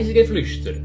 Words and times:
Reisegeflüster, 0.00 0.76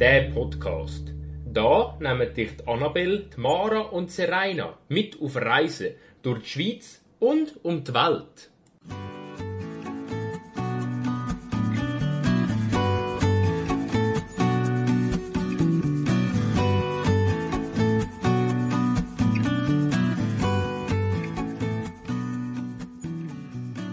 der 0.00 0.30
Podcast. 0.30 1.12
Da 1.44 1.94
nehmen 2.00 2.32
dich 2.32 2.56
die 2.56 2.66
Annabelle, 2.66 3.26
die 3.36 3.38
Mara 3.38 3.80
und 3.80 4.10
Serena 4.10 4.78
mit 4.88 5.20
auf 5.20 5.36
Reisen 5.36 5.88
durch 6.22 6.40
die 6.44 6.48
Schweiz 6.48 7.02
und 7.20 7.62
um 7.62 7.84
die 7.84 7.92
Welt. 7.92 8.50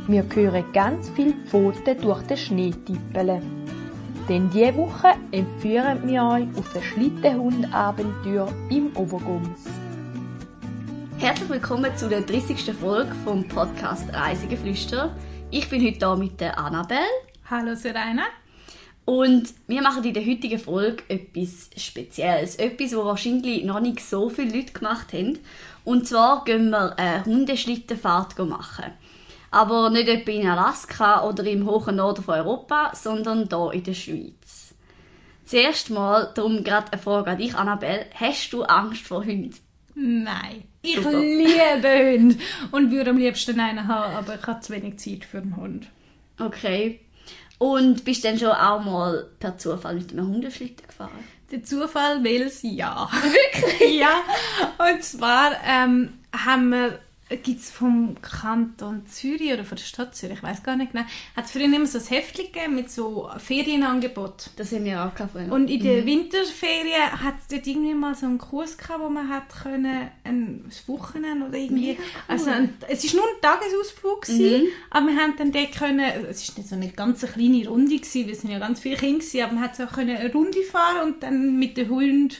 Wir 0.07 0.25
hören 0.33 0.65
ganz 0.71 1.09
viele 1.09 1.33
Pfoten 1.47 2.01
durch 2.01 2.21
den 2.21 2.37
Schnee 2.37 2.71
tippeln. 2.71 3.58
Denn 4.29 4.47
diese 4.51 4.75
Woche 4.75 5.15
entführen 5.31 6.07
wir 6.07 6.23
euch 6.23 6.47
auf 6.55 6.75
ein 6.75 6.83
Schlittenhund-Abenteuer 6.83 8.47
im 8.69 8.95
Obergums. 8.95 9.65
Herzlich 11.17 11.49
willkommen 11.49 11.97
zu 11.97 12.07
der 12.07 12.21
30. 12.21 12.71
Folge 12.75 13.11
vom 13.23 13.47
Podcast 13.47 14.13
Reisegeflüster. 14.13 15.15
Ich 15.49 15.67
bin 15.67 15.83
heute 15.83 15.97
hier 15.97 16.15
mit 16.15 16.39
der 16.39 16.59
Annabelle. 16.59 17.01
Hallo 17.49 17.73
Serena. 17.73 18.25
Und 19.03 19.51
wir 19.65 19.81
machen 19.81 20.03
in 20.03 20.13
der 20.13 20.23
heutigen 20.23 20.59
Folge 20.59 21.01
etwas 21.07 21.71
Spezielles. 21.75 22.57
Etwas, 22.57 22.95
was 22.95 23.05
wahrscheinlich 23.05 23.63
noch 23.63 23.79
nicht 23.79 23.99
so 23.99 24.29
viele 24.29 24.55
Leute 24.55 24.73
gemacht 24.73 25.11
haben. 25.11 25.39
Und 25.83 26.07
zwar 26.07 26.43
gehen 26.43 26.69
wir 26.69 26.99
eine 26.99 27.25
Hundeschlittenfahrt 27.25 28.37
machen. 28.37 28.93
Aber 29.51 29.89
nicht 29.89 30.07
etwa 30.07 30.31
in 30.31 30.47
Alaska 30.47 31.27
oder 31.27 31.43
im 31.45 31.65
hohen 31.65 31.95
Norden 31.95 32.23
von 32.23 32.35
Europa, 32.35 32.91
sondern 32.93 33.47
hier 33.49 33.73
in 33.73 33.83
der 33.83 33.93
Schweiz. 33.93 34.75
Zuerst 35.45 35.89
mal, 35.89 36.31
darum 36.35 36.63
gerade 36.63 36.91
eine 36.91 37.01
Frage 37.01 37.31
an 37.31 37.37
dich, 37.39 37.55
Annabelle. 37.55 38.05
Hast 38.13 38.53
du 38.53 38.63
Angst 38.63 39.07
vor 39.07 39.25
Hunden? 39.25 39.55
Nein. 39.95 40.63
Ich 40.81 40.95
Super. 40.95 41.19
liebe 41.19 42.19
Hunde 42.19 42.37
und 42.71 42.91
würde 42.91 43.09
am 43.09 43.17
liebsten 43.17 43.59
einen 43.59 43.87
haben, 43.87 44.15
aber 44.15 44.35
ich 44.35 44.47
habe 44.47 44.61
zu 44.61 44.73
wenig 44.73 44.97
Zeit 44.97 45.25
für 45.25 45.39
einen 45.39 45.57
Hund. 45.57 45.87
Okay. 46.39 47.01
Und 47.57 48.05
bist 48.05 48.23
du 48.23 48.29
dann 48.29 48.39
schon 48.39 48.51
auch 48.51 48.81
mal 48.81 49.27
per 49.39 49.57
Zufall 49.57 49.95
mit 49.95 50.11
einem 50.11 50.27
Hundeschlitten 50.27 50.87
gefahren? 50.87 51.23
Der 51.51 51.63
Zufall 51.63 52.23
will 52.23 52.43
es 52.43 52.61
ja. 52.61 53.09
Wirklich? 53.61 53.99
ja. 53.99 54.21
Und 54.77 55.03
zwar 55.03 55.51
ähm, 55.65 56.13
haben 56.31 56.69
wir 56.69 56.99
gibt 57.37 57.61
es 57.61 57.69
vom 57.69 58.15
Kanton 58.21 59.05
Zürich 59.05 59.53
oder 59.53 59.63
von 59.63 59.77
der 59.77 59.83
Stadt 59.83 60.15
Zürich, 60.15 60.37
ich 60.37 60.43
weiß 60.43 60.63
gar 60.63 60.75
nicht 60.75 60.91
genau, 60.91 61.05
hat 61.35 61.45
es 61.45 61.51
früher 61.51 61.65
immer 61.65 61.85
so 61.85 61.99
ein 61.99 62.05
Heftchen 62.05 62.45
gegeben 62.51 62.75
mit 62.75 62.89
so 62.89 63.29
Ferienangebot. 63.37 64.49
Das 64.55 64.71
haben 64.71 64.85
wir 64.85 65.05
auch 65.05 65.13
gehabt. 65.13 65.35
Und 65.35 65.69
in 65.69 65.83
der 65.83 66.05
Winterferien 66.05 67.11
hat 67.23 67.35
es 67.39 67.47
dort 67.47 67.67
irgendwie 67.67 67.93
mal 67.93 68.15
so 68.15 68.25
einen 68.25 68.39
Kurs 68.39 68.77
gehabt, 68.77 69.01
wo 69.01 69.09
man 69.09 69.29
hat 69.29 69.49
können, 69.61 70.09
ein 70.23 70.65
Wochenende 70.87 71.47
oder 71.47 71.57
irgendwie, 71.57 71.91
cool. 71.91 72.05
also 72.27 72.49
ein, 72.49 72.73
es 72.87 73.03
ist 73.03 73.13
nur 73.13 73.23
ein 73.23 73.41
Tagesausflug 73.41 74.21
gewesen, 74.23 74.67
aber 74.89 75.07
wir 75.07 75.15
haben 75.15 75.35
dann 75.37 75.51
dort 75.51 75.71
können, 75.73 75.99
es 76.29 76.43
ist 76.43 76.57
nicht 76.57 76.69
so 76.69 76.75
eine 76.75 76.89
ganz 76.89 77.21
kleine 77.21 77.67
Runde 77.67 77.95
gewesen, 77.95 78.27
wir 78.27 78.35
sind 78.35 78.51
ja 78.51 78.59
ganz 78.59 78.79
viele 78.79 78.97
Kinder 78.97 79.19
gewesen, 79.19 79.43
aber 79.43 79.53
man 79.53 79.63
hat 79.63 79.75
so 79.75 79.85
können 79.85 80.17
eine 80.17 80.31
Runde 80.31 80.63
fahren 80.63 81.07
und 81.07 81.23
dann 81.23 81.59
mit 81.59 81.77
dem 81.77 81.89
Hund 81.89 82.39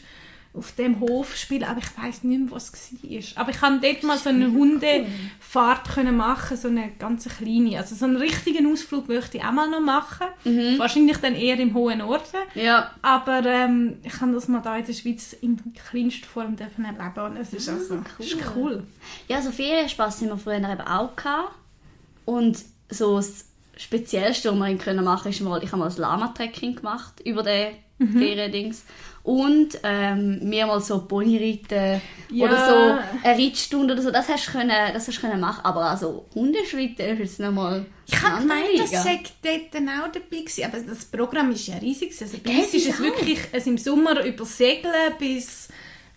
auf 0.51 0.71
dem 0.73 0.99
Hof 0.99 1.35
spielen, 1.35 1.63
aber 1.63 1.79
ich 1.79 1.95
weiß 1.95 2.23
nicht 2.23 2.39
mehr, 2.39 2.51
was 2.51 2.73
es 2.73 2.91
war. 3.35 3.41
Aber 3.43 3.51
ich 3.51 3.59
konnte 3.59 3.87
dort 3.87 4.03
mal 4.03 4.17
so 4.17 4.29
eine 4.29 4.51
Hundefahrt 4.51 5.87
können 5.93 6.17
machen, 6.17 6.57
so 6.57 6.67
eine 6.69 6.89
ganz 6.97 7.27
kleine. 7.29 7.77
Also 7.77 7.93
so 7.95 8.05
einen 8.05 8.15
richtigen 8.17 8.71
Ausflug 8.71 9.07
möchte 9.07 9.37
ich 9.37 9.43
auch 9.43 9.51
mal 9.51 9.69
noch 9.69 9.79
machen. 9.79 10.27
Wahrscheinlich 10.77 11.17
dann 11.17 11.35
eher 11.35 11.59
im 11.59 11.73
hohen 11.75 11.99
Norden. 11.99 12.23
ja. 12.55 12.91
Aber 13.03 13.45
ähm, 13.45 13.97
ich 14.03 14.13
kann 14.13 14.33
das 14.33 14.47
mal 14.47 14.61
da 14.61 14.75
in 14.75 14.85
der 14.85 14.93
Schweiz 14.93 15.33
in 15.33 15.61
kleinster 15.89 16.27
Form 16.27 16.55
dürfen 16.55 16.83
erleben 16.83 17.19
und 17.25 17.37
es 17.37 17.53
ist 17.53 17.69
also 17.69 17.95
cool. 17.95 18.25
ist 18.25 18.37
cool. 18.55 18.83
Ja, 19.27 19.41
so 19.41 19.51
Ferienspaß 19.51 20.21
haben 20.21 20.29
wir 20.29 20.37
früher 20.37 20.57
eben 20.57 20.81
auch 20.81 21.15
gehabt. 21.15 21.53
Und 22.25 22.57
so 22.89 23.17
das 23.17 23.45
Speziellste, 23.77 24.51
was 24.51 24.67
wir 24.67 24.77
können 24.77 25.05
machen 25.05 25.29
ist 25.29 25.41
mal, 25.41 25.63
ich 25.63 25.71
habe 25.71 25.77
mal 25.79 25.85
das 25.85 25.97
Lama-Trekking 25.99 26.75
gemacht 26.75 27.21
über 27.23 27.43
den 27.43 27.75
Feriendings. 27.99 28.83
Und 29.29 29.77
ähm, 29.83 30.39
mehrmals 30.41 30.87
so 30.87 31.05
Ponyreiten 31.05 32.01
Ja. 32.31 32.45
oder 32.45 32.65
so 32.65 33.27
eine 33.27 33.37
Reitstunde 33.37 33.93
oder 33.93 34.01
so. 34.01 34.09
Das 34.09 34.27
hast 34.27 34.47
du 34.47 34.51
können, 34.53 34.71
das 34.91 35.07
hast 35.07 35.17
du 35.17 35.21
können 35.21 35.39
machen. 35.39 35.63
Aber 35.65 35.81
also 35.81 36.25
Hundeschlitten 36.33 37.05
ist 37.05 37.19
jetzt 37.19 37.39
nochmal 37.39 37.85
Ich 38.07 38.19
habe 38.19 38.41
gemeint, 38.41 38.79
das 38.79 38.89
sei 38.89 39.21
dort 39.43 39.83
auch 39.83 40.11
dabei 40.11 40.37
gewesen, 40.41 40.63
aber 40.65 40.79
das 40.79 41.05
Programm 41.05 41.51
ist 41.51 41.67
ja 41.67 41.75
riesig. 41.77 42.11
Also 42.19 42.37
bei 42.43 42.51
uns 42.51 42.67
es 42.69 42.73
ist 42.73 42.89
es 42.89 42.99
wirklich 42.99 43.39
es 43.51 43.67
im 43.67 43.77
Sommer 43.77 44.25
über 44.25 44.45
Segeln 44.45 45.13
bis 45.19 45.67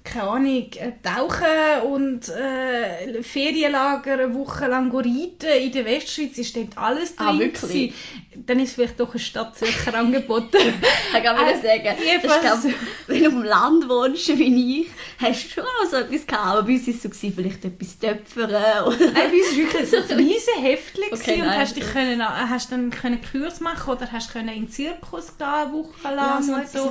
keine 0.04 0.28
Ahnung, 0.28 0.66
äh, 0.72 0.92
tauchen 1.02 1.92
und 1.92 2.28
äh, 2.28 3.22
Ferienlager 3.22 4.14
eine 4.14 4.34
Woche 4.34 4.66
lang 4.66 4.90
reiten. 4.94 5.62
In 5.62 5.72
der 5.72 5.84
Westschweiz 5.84 6.38
ist 6.38 6.56
dort 6.56 6.76
alles 6.76 7.14
drin. 7.14 7.26
Ah, 7.28 7.38
wirklich? 7.38 7.60
gewesen. 7.60 7.94
Dann 8.36 8.60
ist 8.60 8.74
vielleicht 8.74 8.98
doch 8.98 9.10
eine 9.10 9.18
Stadt 9.20 9.56
Zürcher 9.56 9.94
angeboten. 9.94 10.56
Ich 11.14 11.22
kann 11.22 11.36
wieder 11.36 11.52
Äh, 11.52 11.56
sagen, 11.84 11.98
jedenfalls- 12.02 12.62
glaub, 12.62 12.74
wenn 13.06 13.20
du 13.22 13.26
auf 13.28 13.32
dem 13.34 13.42
Land 13.42 13.88
wohnst 13.88 14.28
wie 14.38 14.80
ich, 14.80 14.86
hast 15.18 15.44
du 15.44 15.48
schon 15.50 15.64
auch 15.64 15.90
so 15.90 15.96
etwas 15.96 16.26
gehabt. 16.26 16.46
Aber 16.46 16.62
bei 16.62 16.72
uns 16.72 16.86
war 16.86 16.94
es 16.94 17.02
so, 17.02 17.08
gewesen, 17.10 17.32
vielleicht 17.36 17.64
etwas 17.64 17.98
töpfern 17.98 18.50
oder... 18.86 18.96
Nein, 18.98 19.12
bei 19.14 19.22
uns 19.38 19.50
war 19.50 19.56
wirklich 19.56 19.90
so 19.90 19.96
ein 19.98 20.18
riesen 20.18 20.62
Heftchen 20.62 21.04
Okay, 21.12 21.40
und 21.42 21.46
nein. 21.46 21.58
hast, 21.60 21.76
dich 21.76 21.92
können, 21.92 22.26
hast 22.26 22.72
dann 22.72 22.90
können 22.90 23.20
Kurs 23.30 23.60
machen 23.60 23.92
oder 23.92 24.10
hast 24.10 24.32
können 24.32 24.48
in 24.48 24.64
den 24.66 24.70
Zirkus 24.70 25.36
gehen, 25.36 25.46
eine 25.46 25.72
Woche 25.72 26.14
lang 26.14 26.42
so 26.42 26.54
und 26.54 26.68
so. 26.68 26.78
auch 26.78 26.82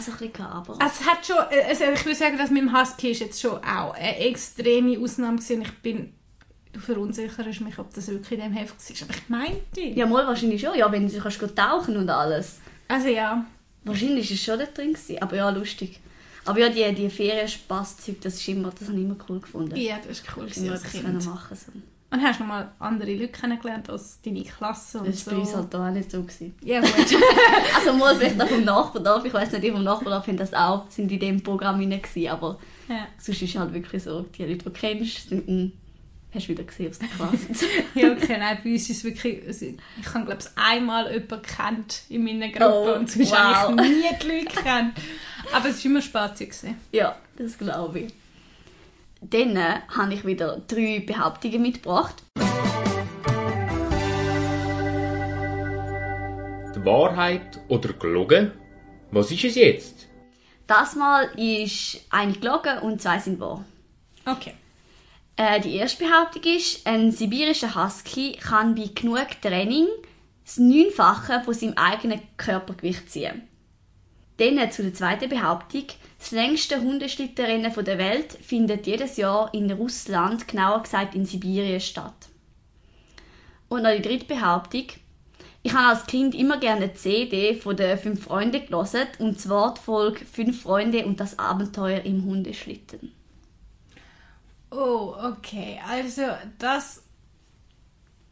so 0.00 0.12
ein 0.12 0.18
bisschen. 0.18 0.44
Aber... 0.46 0.78
Es 0.84 1.06
hat 1.08 1.26
schon, 1.26 1.36
äh, 1.50 1.64
also 1.68 1.84
ich 1.84 2.04
würde 2.04 2.18
sagen, 2.18 2.36
dass 2.38 2.50
mit 2.50 2.62
dem 2.62 2.78
Husky 2.78 3.12
ist 3.12 3.20
jetzt 3.20 3.40
schon 3.40 3.52
auch 3.64 3.94
eine 3.94 4.18
extreme 4.18 4.98
Ausnahme 4.98 5.36
gewesen. 5.38 5.62
Ich 5.62 5.72
bin, 5.78 6.14
du 6.72 6.80
verunsicherst 6.80 7.60
mich, 7.60 7.78
ob 7.78 7.92
das 7.94 8.08
wirklich 8.08 8.38
in 8.38 8.44
dem 8.44 8.52
Heft 8.52 8.74
war. 8.78 9.08
Aber 9.08 9.18
ich 9.18 9.28
meinte. 9.28 9.80
Ja, 9.80 10.06
mal 10.06 10.26
wahrscheinlich 10.26 10.60
schon. 10.60 10.76
Ja, 10.76 10.90
wenn 10.90 11.08
du 11.08 11.18
kannst 11.18 11.40
tauchen 11.56 11.96
und 11.96 12.08
alles. 12.10 12.58
Also 12.88 13.08
ja. 13.08 13.44
Wahrscheinlich 13.84 14.28
war 14.28 14.34
es 14.34 14.42
schon 14.42 14.58
da 14.58 14.66
drin. 14.66 14.92
Gewesen. 14.92 15.22
Aber 15.22 15.36
ja, 15.36 15.50
lustig. 15.50 16.00
Aber 16.44 16.58
ja, 16.58 16.68
die, 16.68 16.94
die 16.94 17.10
Ferienspaßzeug, 17.10 18.20
das, 18.20 18.34
ist 18.34 18.48
immer, 18.48 18.70
das 18.70 18.88
habe 18.88 18.98
ich 18.98 19.04
immer 19.04 19.16
cool 19.28 19.40
gefunden. 19.40 19.76
Ja, 19.76 19.98
das 20.06 20.26
war 20.26 20.38
cool 20.38 20.44
gewesen 20.46 20.64
Immer 20.64 20.72
als 20.72 20.84
etwas 20.84 21.00
Kind. 21.00 21.26
machen 21.26 21.56
so. 21.56 21.72
Und 22.12 22.22
hast 22.22 22.40
du 22.40 22.42
noch 22.42 22.48
mal 22.48 22.72
andere 22.80 23.12
Leute 23.14 23.28
kennengelernt 23.28 23.88
als 23.88 24.20
deine 24.22 24.42
Klasse 24.42 24.98
und 24.98 25.06
Das 25.06 25.24
war 25.26 25.32
so? 25.32 25.36
bei 25.36 25.42
uns 25.42 25.54
halt 25.54 25.74
auch 25.76 25.90
nicht 25.90 26.10
so. 26.10 26.22
Gewesen. 26.22 26.54
Ja, 26.62 26.80
gut. 26.80 26.90
Also 27.76 27.92
mal 27.92 28.16
vielleicht 28.16 28.40
auch 28.40 28.48
vom 28.48 28.64
Nachbardorf. 28.64 29.24
Ich 29.24 29.32
weiß 29.32 29.52
nicht, 29.52 29.64
die 29.64 29.70
vom 29.70 29.84
Nachbardorf 29.84 30.26
haben 30.26 30.36
das 30.36 30.52
auch, 30.52 30.90
sind 30.90 31.12
in 31.12 31.20
dem 31.20 31.40
Programm 31.40 31.78
rein 31.78 32.02
gewesen. 32.02 32.28
Aber 32.28 32.58
ja. 32.88 33.06
sonst 33.16 33.42
ist 33.42 33.56
halt 33.56 33.72
wirklich 33.72 34.02
so, 34.02 34.22
die 34.22 34.42
Leute, 34.42 34.56
die 34.56 34.64
du 34.64 34.70
kennst, 34.70 35.28
sind, 35.28 35.48
mm, 35.48 35.72
hast 36.34 36.44
du 36.46 36.48
wieder 36.52 36.64
gesehen 36.64 36.90
aus 36.90 36.98
der 36.98 37.08
Klasse. 37.08 37.66
ja, 37.94 38.12
okay, 38.12 38.36
nein, 38.38 38.58
bei 38.62 38.70
uns 38.72 38.88
ist 38.88 38.98
es 38.98 39.04
wirklich, 39.04 39.46
also 39.46 39.66
ich 39.66 40.14
habe 40.14 40.26
glaube 40.26 40.40
ich 40.40 40.62
einmal 40.62 41.12
jemanden 41.12 41.42
kennt 41.42 42.02
in 42.08 42.24
meiner 42.24 42.48
Gruppe 42.48 42.94
Oh, 42.94 42.98
und 42.98 43.10
sonst 43.10 43.30
wow. 43.32 43.38
habe 43.38 43.82
ich 43.84 43.88
nie 43.90 44.04
die 44.22 44.28
Leute 44.28 44.62
kennt. 44.62 44.94
Aber 45.52 45.68
es 45.68 45.78
war 45.84 45.90
immer 45.90 46.02
spaßig. 46.02 46.52
Ja, 46.92 47.16
das 47.36 47.58
glaube 47.58 48.00
ich. 48.00 48.12
Dann 49.22 49.56
äh, 49.56 49.80
habe 49.96 50.14
ich 50.14 50.24
wieder 50.24 50.62
drei 50.66 51.02
Behauptungen 51.06 51.60
mitgebracht. 51.62 52.22
Die 56.74 56.84
Wahrheit 56.84 57.60
oder 57.68 57.92
gelogen? 57.94 58.52
Was 59.10 59.30
ist 59.30 59.44
es 59.44 59.54
jetzt? 59.56 60.06
Das 60.66 60.94
Mal 60.94 61.24
ist 61.36 62.00
eine 62.10 62.32
gelogen 62.32 62.78
und 62.78 63.02
zwei 63.02 63.18
sind 63.18 63.40
wahr. 63.40 63.64
Okay. 64.24 64.54
Äh, 65.40 65.58
die 65.58 65.76
erste 65.76 66.04
Behauptung 66.04 66.42
ist, 66.42 66.86
ein 66.86 67.12
sibirischer 67.12 67.74
Husky 67.74 68.32
kann 68.32 68.74
bei 68.74 68.90
genug 68.94 69.40
Training 69.40 69.86
das 70.44 70.58
Neunfache 70.58 71.40
von 71.42 71.54
seinem 71.54 71.78
eigenen 71.78 72.20
Körpergewicht 72.36 73.10
ziehen. 73.10 73.48
Dann 74.36 74.70
zu 74.70 74.82
der 74.82 74.92
zweiten 74.92 75.30
Behauptung. 75.30 75.84
Das 76.18 76.32
längste 76.32 76.82
Hundeschlittenrennen 76.82 77.72
der 77.72 77.96
Welt 77.96 78.32
findet 78.42 78.86
jedes 78.86 79.16
Jahr 79.16 79.48
in 79.54 79.70
Russland, 79.70 80.46
genauer 80.46 80.82
gesagt 80.82 81.14
in 81.14 81.24
Sibirien, 81.24 81.80
statt. 81.80 82.28
Und 83.70 83.84
noch 83.84 83.96
die 83.96 84.02
dritte 84.02 84.26
Behauptung. 84.26 84.88
Ich 85.62 85.72
habe 85.72 85.96
als 85.96 86.06
Kind 86.06 86.34
immer 86.34 86.58
gerne 86.58 86.84
eine 86.84 86.92
CD 86.92 87.54
von 87.54 87.78
den 87.78 87.96
fünf 87.96 88.24
Freunden 88.24 88.66
gelesen, 88.66 89.06
und 89.20 89.40
zwar 89.40 89.72
die 89.72 90.24
Fünf 90.26 90.60
Freunde 90.60 91.06
und 91.06 91.18
das 91.18 91.38
Abenteuer 91.38 92.02
im 92.02 92.26
Hundeschlitten. 92.26 93.19
Oh, 94.70 95.14
okay. 95.18 95.80
Also 95.86 96.22
das 96.58 97.02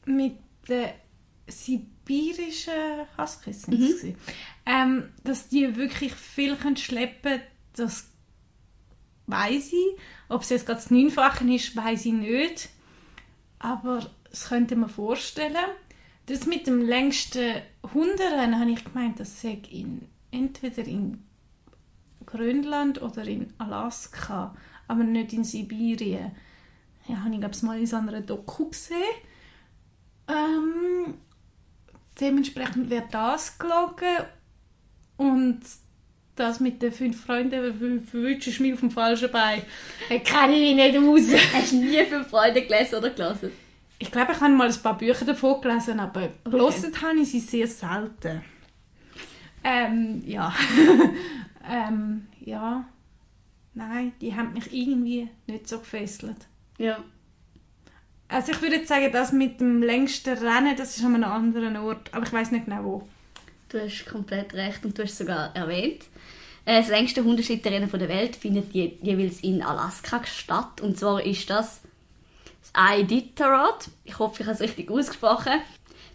mit 0.04 0.38
der 0.68 0.94
sibirischen 1.46 3.06
Huskies 3.16 3.62
sind 3.62 3.74
es 3.74 4.00
gewesen. 4.00 4.16
ähm, 4.66 5.12
dass 5.24 5.48
die 5.48 5.76
wirklich 5.76 6.14
viel 6.14 6.56
können 6.56 6.76
schleppen 6.76 7.40
das 7.74 8.10
weiß 9.26 9.72
ich. 9.72 10.00
Ob 10.28 10.42
es 10.42 10.50
jetzt 10.50 10.66
gerade 10.66 10.80
das 10.80 10.90
Neunfache 10.90 11.44
ist, 11.52 11.76
weiß 11.76 12.06
ich 12.06 12.12
nicht. 12.12 12.68
Aber 13.58 14.10
das 14.30 14.48
könnte 14.48 14.76
man 14.76 14.88
vorstellen. 14.88 15.56
Das 16.26 16.46
mit 16.46 16.66
dem 16.66 16.82
längsten 16.82 17.62
Hunderennen 17.94 18.60
habe 18.60 18.70
ich 18.70 18.84
gemeint, 18.84 19.20
das 19.20 19.40
sei 19.40 19.60
in 19.70 20.08
entweder 20.30 20.86
in 20.86 21.24
Grönland 22.26 23.00
oder 23.00 23.24
in 23.24 23.52
Alaska, 23.56 24.54
aber 24.88 25.04
nicht 25.04 25.32
in 25.32 25.44
Sibirien. 25.44 26.32
Ja, 27.06 27.24
habe 27.24 27.34
ich 27.34 27.40
glaube 27.40 27.56
mal 27.62 27.78
in 27.78 27.86
so 27.86 27.96
einer 27.96 28.20
Doku 28.20 28.68
gesehen. 28.68 28.96
Ähm, 30.28 31.14
dementsprechend 32.20 32.90
wird 32.90 33.12
das 33.12 33.58
gelogen 33.58 34.26
und 35.16 35.60
das 36.34 36.60
mit 36.60 36.82
den 36.82 36.92
fünf 36.92 37.24
Freunden 37.24 37.74
verwünschst 38.04 38.60
mich 38.60 38.72
auf 38.72 38.80
dem 38.80 38.90
falschen 38.90 39.30
Bein. 39.30 39.62
Da 40.08 40.18
kenne 40.18 40.54
ich 40.54 40.76
mich 40.76 40.92
nicht 40.92 40.98
aus. 40.98 41.40
Hast 41.54 41.72
du 41.72 41.76
nie 41.76 42.04
fünf 42.04 42.28
Freunde 42.28 42.62
gelesen 42.62 42.96
oder 42.96 43.10
gelesen? 43.10 43.52
Ich 43.98 44.12
glaube, 44.12 44.32
ich 44.32 44.40
habe 44.40 44.52
mal 44.52 44.68
ein 44.68 44.82
paar 44.82 44.96
Bücher 44.96 45.24
davon 45.24 45.60
gelesen, 45.60 45.98
aber 45.98 46.28
okay. 46.44 46.50
gelesen 46.50 47.02
habe 47.02 47.18
ich 47.18 47.30
sie 47.30 47.40
sehr 47.40 47.66
selten. 47.66 48.42
Ähm, 49.64 50.22
ja. 50.24 50.54
ähm, 51.68 52.28
ja. 52.40 52.84
Nein, 53.74 54.12
die 54.20 54.34
haben 54.34 54.52
mich 54.54 54.72
irgendwie 54.72 55.28
nicht 55.46 55.68
so 55.68 55.78
gefesselt. 55.78 56.36
Ja. 56.78 57.02
Also 58.28 58.52
ich 58.52 58.60
würde 58.60 58.76
jetzt 58.76 58.88
sagen, 58.88 59.10
das 59.12 59.32
mit 59.32 59.60
dem 59.60 59.82
längsten 59.82 60.36
Rennen, 60.36 60.76
das 60.76 60.96
ist 60.96 61.04
an 61.04 61.14
einem 61.14 61.24
anderen 61.24 61.76
Ort, 61.76 62.12
aber 62.12 62.26
ich 62.26 62.32
weiß 62.32 62.50
nicht 62.50 62.66
genau 62.66 62.84
wo. 62.84 63.08
Du 63.68 63.80
hast 63.80 64.06
komplett 64.06 64.54
recht 64.54 64.84
und 64.84 64.96
du 64.98 65.02
hast 65.02 65.12
es 65.12 65.18
sogar 65.18 65.54
erwähnt. 65.54 66.04
Äh, 66.64 66.80
das 66.80 66.88
längste 66.88 67.24
Hundeschlitterrennen 67.24 67.90
der 67.90 68.08
Welt 68.08 68.36
findet 68.36 68.72
je 68.72 68.98
jeweils 69.00 69.40
in 69.40 69.62
Alaska 69.62 70.22
statt 70.24 70.80
und 70.80 70.98
zwar 70.98 71.24
ist 71.24 71.48
das 71.48 71.80
das 72.72 72.98
Iditarod. 73.00 73.88
Ich 74.04 74.18
hoffe, 74.18 74.42
ich 74.42 74.46
habe 74.46 74.54
es 74.54 74.60
richtig 74.60 74.90
ausgesprochen. 74.90 75.60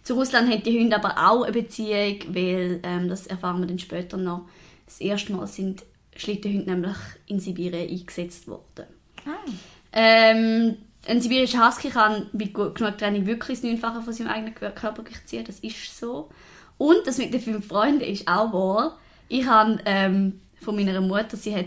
Zu 0.02 0.14
Russland 0.14 0.50
haben 0.52 0.62
die 0.62 0.78
Hunde 0.78 0.96
aber 0.96 1.16
auch 1.16 1.42
eine 1.42 1.52
Beziehung, 1.52 2.18
weil, 2.28 2.80
ähm, 2.82 3.08
das 3.08 3.26
erfahren 3.26 3.60
wir 3.60 3.66
dann 3.66 3.78
später 3.78 4.16
noch, 4.16 4.46
das 4.86 5.00
erste 5.00 5.32
Mal 5.32 5.46
sind 5.46 5.82
Schlittenhunde 6.16 6.70
nämlich 6.70 6.96
in 7.26 7.40
Sibirien 7.40 7.88
eingesetzt 7.88 8.46
worden. 8.48 8.86
Ah. 9.26 9.50
Ähm, 9.92 10.76
ein 11.06 11.20
sibirischer 11.20 11.66
Husky 11.66 11.90
kann 11.90 12.28
bei 12.32 12.46
genug 12.46 12.98
Training 12.98 13.26
wirklich 13.26 13.60
das 13.60 13.68
Neunfache 13.68 14.02
von 14.02 14.12
seinem 14.12 14.28
eigenen 14.28 14.54
Körpergewicht 14.54 15.28
ziehen, 15.28 15.44
das 15.44 15.60
ist 15.60 15.98
so. 15.98 16.30
Und 16.78 17.06
das 17.06 17.18
mit 17.18 17.32
den 17.32 17.40
fünf 17.40 17.68
Freunden 17.68 18.00
ist 18.00 18.26
auch 18.26 18.52
wahr. 18.52 18.98
Ich 19.28 19.46
habe 19.46 19.78
ähm, 19.84 20.40
von 20.60 20.76
meiner 20.76 21.00
Mutter, 21.00 21.36
sie 21.36 21.54
hat 21.54 21.66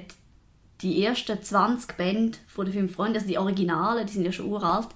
die 0.82 1.04
ersten 1.04 1.42
20 1.42 1.98
Bände 1.98 2.38
von 2.48 2.66
den 2.66 2.74
fünf 2.74 2.96
Freunden, 2.96 3.16
also 3.16 3.28
die 3.28 3.38
Originalen, 3.38 4.06
die 4.06 4.14
sind 4.14 4.26
ja 4.26 4.32
schon 4.32 4.48
uralt, 4.48 4.90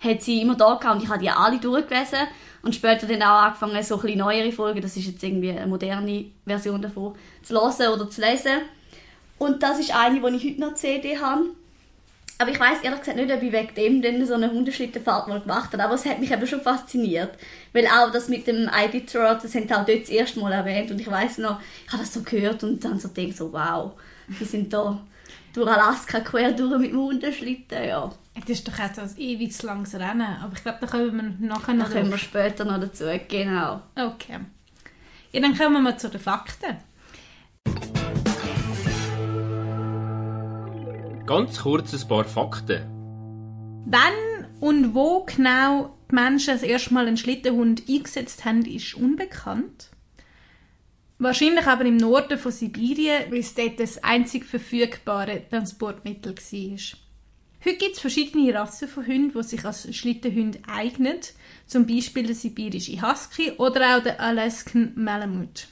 hat 0.00 0.22
sie 0.22 0.40
immer 0.40 0.54
da 0.54 0.74
gehabt 0.74 0.96
und 0.96 1.02
ich 1.02 1.08
habe 1.08 1.20
die 1.20 1.30
alle 1.30 1.58
durchgelesen 1.58 2.20
und 2.62 2.74
später 2.74 3.06
dann 3.06 3.22
auch 3.22 3.42
angefangen, 3.42 3.82
so 3.82 3.96
ein 3.96 4.00
bisschen 4.02 4.18
neuere 4.18 4.52
Folgen, 4.52 4.80
das 4.80 4.96
ist 4.96 5.06
jetzt 5.06 5.22
irgendwie 5.22 5.50
eine 5.50 5.66
moderne 5.66 6.26
Version 6.46 6.80
davon, 6.80 7.14
zu 7.42 7.54
hören 7.54 7.92
oder 7.92 8.08
zu 8.10 8.20
lesen. 8.20 8.62
Und 9.38 9.62
das 9.62 9.78
ist 9.78 9.94
eine, 9.94 10.20
die 10.20 10.36
ich 10.36 10.52
heute 10.52 10.60
noch 10.60 10.74
CD 10.74 11.18
habe. 11.18 11.44
Aber 12.38 12.50
ich 12.50 12.60
weiß 12.60 12.82
ehrlich 12.82 13.00
gesagt 13.00 13.16
nicht, 13.16 13.32
ob 13.32 13.42
ich 13.42 13.52
wegen 13.52 13.74
dem 13.74 14.02
dann 14.02 14.26
so 14.26 14.34
eine 14.34 14.50
Hundeschlittenfahrt 14.50 15.26
mal 15.26 15.40
gemacht 15.40 15.72
habe, 15.72 15.82
aber 15.82 15.94
es 15.94 16.04
hat 16.04 16.20
mich 16.20 16.30
eben 16.30 16.46
schon 16.46 16.60
fasziniert. 16.60 17.30
Weil 17.72 17.86
auch 17.86 18.12
das 18.12 18.28
mit 18.28 18.46
dem 18.46 18.68
Trot, 19.06 19.42
das 19.42 19.54
haben 19.54 19.66
sie 19.66 19.74
auch 19.74 19.86
dort 19.86 20.02
das 20.02 20.10
erste 20.10 20.40
Mal 20.40 20.52
erwähnt 20.52 20.90
und 20.90 21.00
ich 21.00 21.10
weiß 21.10 21.38
noch, 21.38 21.60
ich 21.86 21.92
habe 21.92 22.02
das 22.02 22.12
so 22.12 22.22
gehört 22.22 22.62
und 22.62 22.84
dann 22.84 22.98
so 22.98 23.08
gedacht, 23.08 23.38
so 23.38 23.52
wow, 23.52 23.92
die 24.28 24.44
sind 24.44 24.70
da 24.70 25.00
durch 25.54 25.70
Alaska 25.70 26.20
quer 26.20 26.52
durch 26.52 26.78
mit 26.78 26.90
dem 26.90 26.98
Hundeschlitten, 26.98 27.84
ja. 27.84 28.12
Das 28.34 28.50
ist 28.50 28.68
doch 28.68 28.74
auch 28.74 28.98
ein 28.98 29.10
ewig 29.16 29.62
langes 29.62 29.94
Rennen, 29.94 30.36
aber 30.42 30.52
ich 30.54 30.62
glaube, 30.62 30.78
da 30.82 30.86
kommen 30.86 31.38
wir 31.40 31.48
nachher 31.48 31.72
noch 31.72 31.88
Da 31.88 31.98
kommen 31.98 32.10
wir 32.10 32.18
später 32.18 32.66
noch 32.66 32.78
dazu, 32.78 33.04
genau. 33.28 33.80
Okay. 33.94 34.40
Ja, 35.32 35.40
dann 35.40 35.56
kommen 35.56 35.82
wir 35.82 35.96
zu 35.96 36.10
den 36.10 36.20
Fakten. 36.20 36.76
Ganz 41.26 41.58
kurz 41.58 41.92
ein 41.92 42.08
paar 42.08 42.24
Fakten. 42.24 42.82
Wann 43.86 44.46
und 44.60 44.94
wo 44.94 45.24
genau 45.24 45.96
die 46.08 46.14
Menschen 46.14 46.54
das 46.54 46.62
erste 46.62 46.94
Mal 46.94 47.08
einen 47.08 47.16
Schlittenhund 47.16 47.82
eingesetzt 47.88 48.44
haben, 48.44 48.64
ist 48.64 48.94
unbekannt. 48.94 49.90
Wahrscheinlich 51.18 51.66
aber 51.66 51.84
im 51.84 51.96
Norden 51.96 52.38
von 52.38 52.52
Sibirien, 52.52 53.30
weil 53.30 53.40
es 53.40 53.54
dort 53.54 53.80
das 53.80 54.04
einzig 54.04 54.44
verfügbare 54.44 55.42
Transportmittel 55.50 56.36
war. 56.36 56.78
Heute 57.64 57.78
gibt 57.78 57.94
es 57.94 58.00
verschiedene 58.00 58.54
Rassen 58.54 58.86
von 58.86 59.04
Hunden, 59.04 59.32
die 59.36 59.42
sich 59.42 59.64
als 59.64 59.92
Schlittenhunde 59.96 60.60
eignen, 60.68 61.18
zum 61.66 61.86
Beispiel 61.88 62.26
der 62.26 62.36
sibirische 62.36 63.02
Husky 63.02 63.50
oder 63.52 63.96
auch 63.96 64.02
der 64.04 64.20
Alaskan 64.20 64.92
Malamute. 64.94 65.64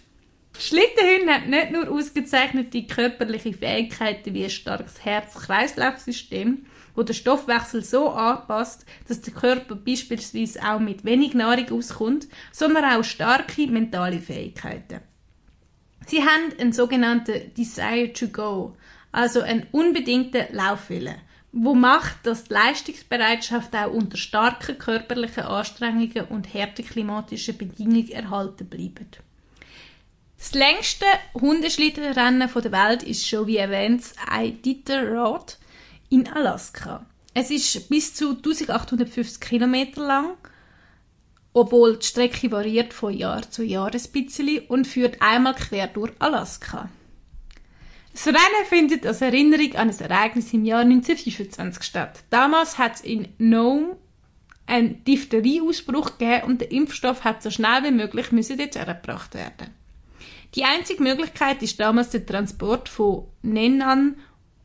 Schlittenhunde 0.58 1.34
haben 1.34 1.50
nicht 1.50 1.72
nur 1.72 1.90
ausgezeichnete 1.90 2.84
körperliche 2.84 3.52
Fähigkeiten 3.52 4.34
wie 4.34 4.44
ein 4.44 4.50
starkes 4.50 5.04
Herz-Kreislauf-System, 5.04 6.66
wo 6.94 7.02
der 7.02 7.14
Stoffwechsel 7.14 7.82
so 7.82 8.10
anpasst, 8.10 8.86
dass 9.08 9.20
der 9.20 9.34
Körper 9.34 9.74
beispielsweise 9.74 10.60
auch 10.62 10.78
mit 10.78 11.04
wenig 11.04 11.34
Nahrung 11.34 11.70
auskommt, 11.72 12.28
sondern 12.52 12.84
auch 12.84 13.04
starke 13.04 13.66
mentale 13.66 14.20
Fähigkeiten. 14.20 15.00
Sie 16.06 16.22
haben 16.22 16.52
einen 16.58 16.72
sogenannten 16.72 17.52
Desire 17.54 18.12
to 18.12 18.28
Go, 18.28 18.76
also 19.10 19.40
einen 19.40 19.66
unbedingten 19.72 20.44
Laufwillen, 20.52 21.16
wo 21.50 21.74
macht, 21.74 22.26
dass 22.26 22.44
die 22.44 22.52
Leistungsbereitschaft 22.52 23.74
auch 23.74 23.92
unter 23.92 24.16
starken 24.16 24.78
körperlichen 24.78 25.44
Anstrengungen 25.44 26.26
und 26.28 26.52
harten 26.52 26.84
klimatischen 26.84 27.56
Bedingungen 27.56 28.10
erhalten 28.10 28.68
bleibt. 28.68 29.20
Das 30.44 30.52
längste 30.52 31.06
Hundeschlittenrennen 31.32 32.50
der 32.54 32.72
Welt 32.72 33.02
ist 33.02 33.26
schon 33.26 33.46
wie 33.46 33.56
erwähnt 33.56 34.02
das 34.02 34.14
Iditarod 34.42 35.56
in 36.10 36.28
Alaska. 36.28 37.06
Es 37.32 37.50
ist 37.50 37.88
bis 37.88 38.12
zu 38.12 38.32
1850 38.32 39.40
Kilometer 39.40 40.06
lang 40.06 40.36
obwohl 41.54 41.96
die 41.96 42.04
Strecke 42.04 42.52
variiert 42.52 42.92
von 42.92 43.16
Jahr 43.16 43.50
zu 43.50 43.62
Jahr 43.62 43.90
ein 43.90 44.12
bisschen 44.12 44.66
und 44.68 44.86
führt 44.86 45.22
einmal 45.22 45.54
quer 45.54 45.86
durch 45.86 46.12
Alaska. 46.18 46.90
Das 48.12 48.26
Rennen 48.26 48.66
findet 48.68 49.06
als 49.06 49.22
Erinnerung 49.22 49.74
an 49.76 49.88
ein 49.88 49.98
Ereignis 49.98 50.52
im 50.52 50.66
Jahr 50.66 50.82
1925 50.82 51.82
statt. 51.82 52.22
Damals 52.28 52.76
hat 52.76 52.96
es 52.96 53.00
in 53.00 53.28
Nome 53.38 53.96
einen 54.66 55.02
Diphterieausbruch 55.04 56.18
gegeben 56.18 56.48
und 56.48 56.60
der 56.60 56.70
Impfstoff 56.70 57.24
hat 57.24 57.42
so 57.42 57.50
schnell 57.50 57.82
wie 57.84 57.92
möglich 57.92 58.30
müssen 58.30 58.58
dort 58.58 58.76
hergebracht 58.76 59.32
werden. 59.32 59.83
Die 60.54 60.64
einzige 60.64 61.02
Möglichkeit 61.02 61.62
ist 61.62 61.80
damals 61.80 62.10
der 62.10 62.24
Transport 62.24 62.88
von 62.88 63.24
Nennan 63.42 64.16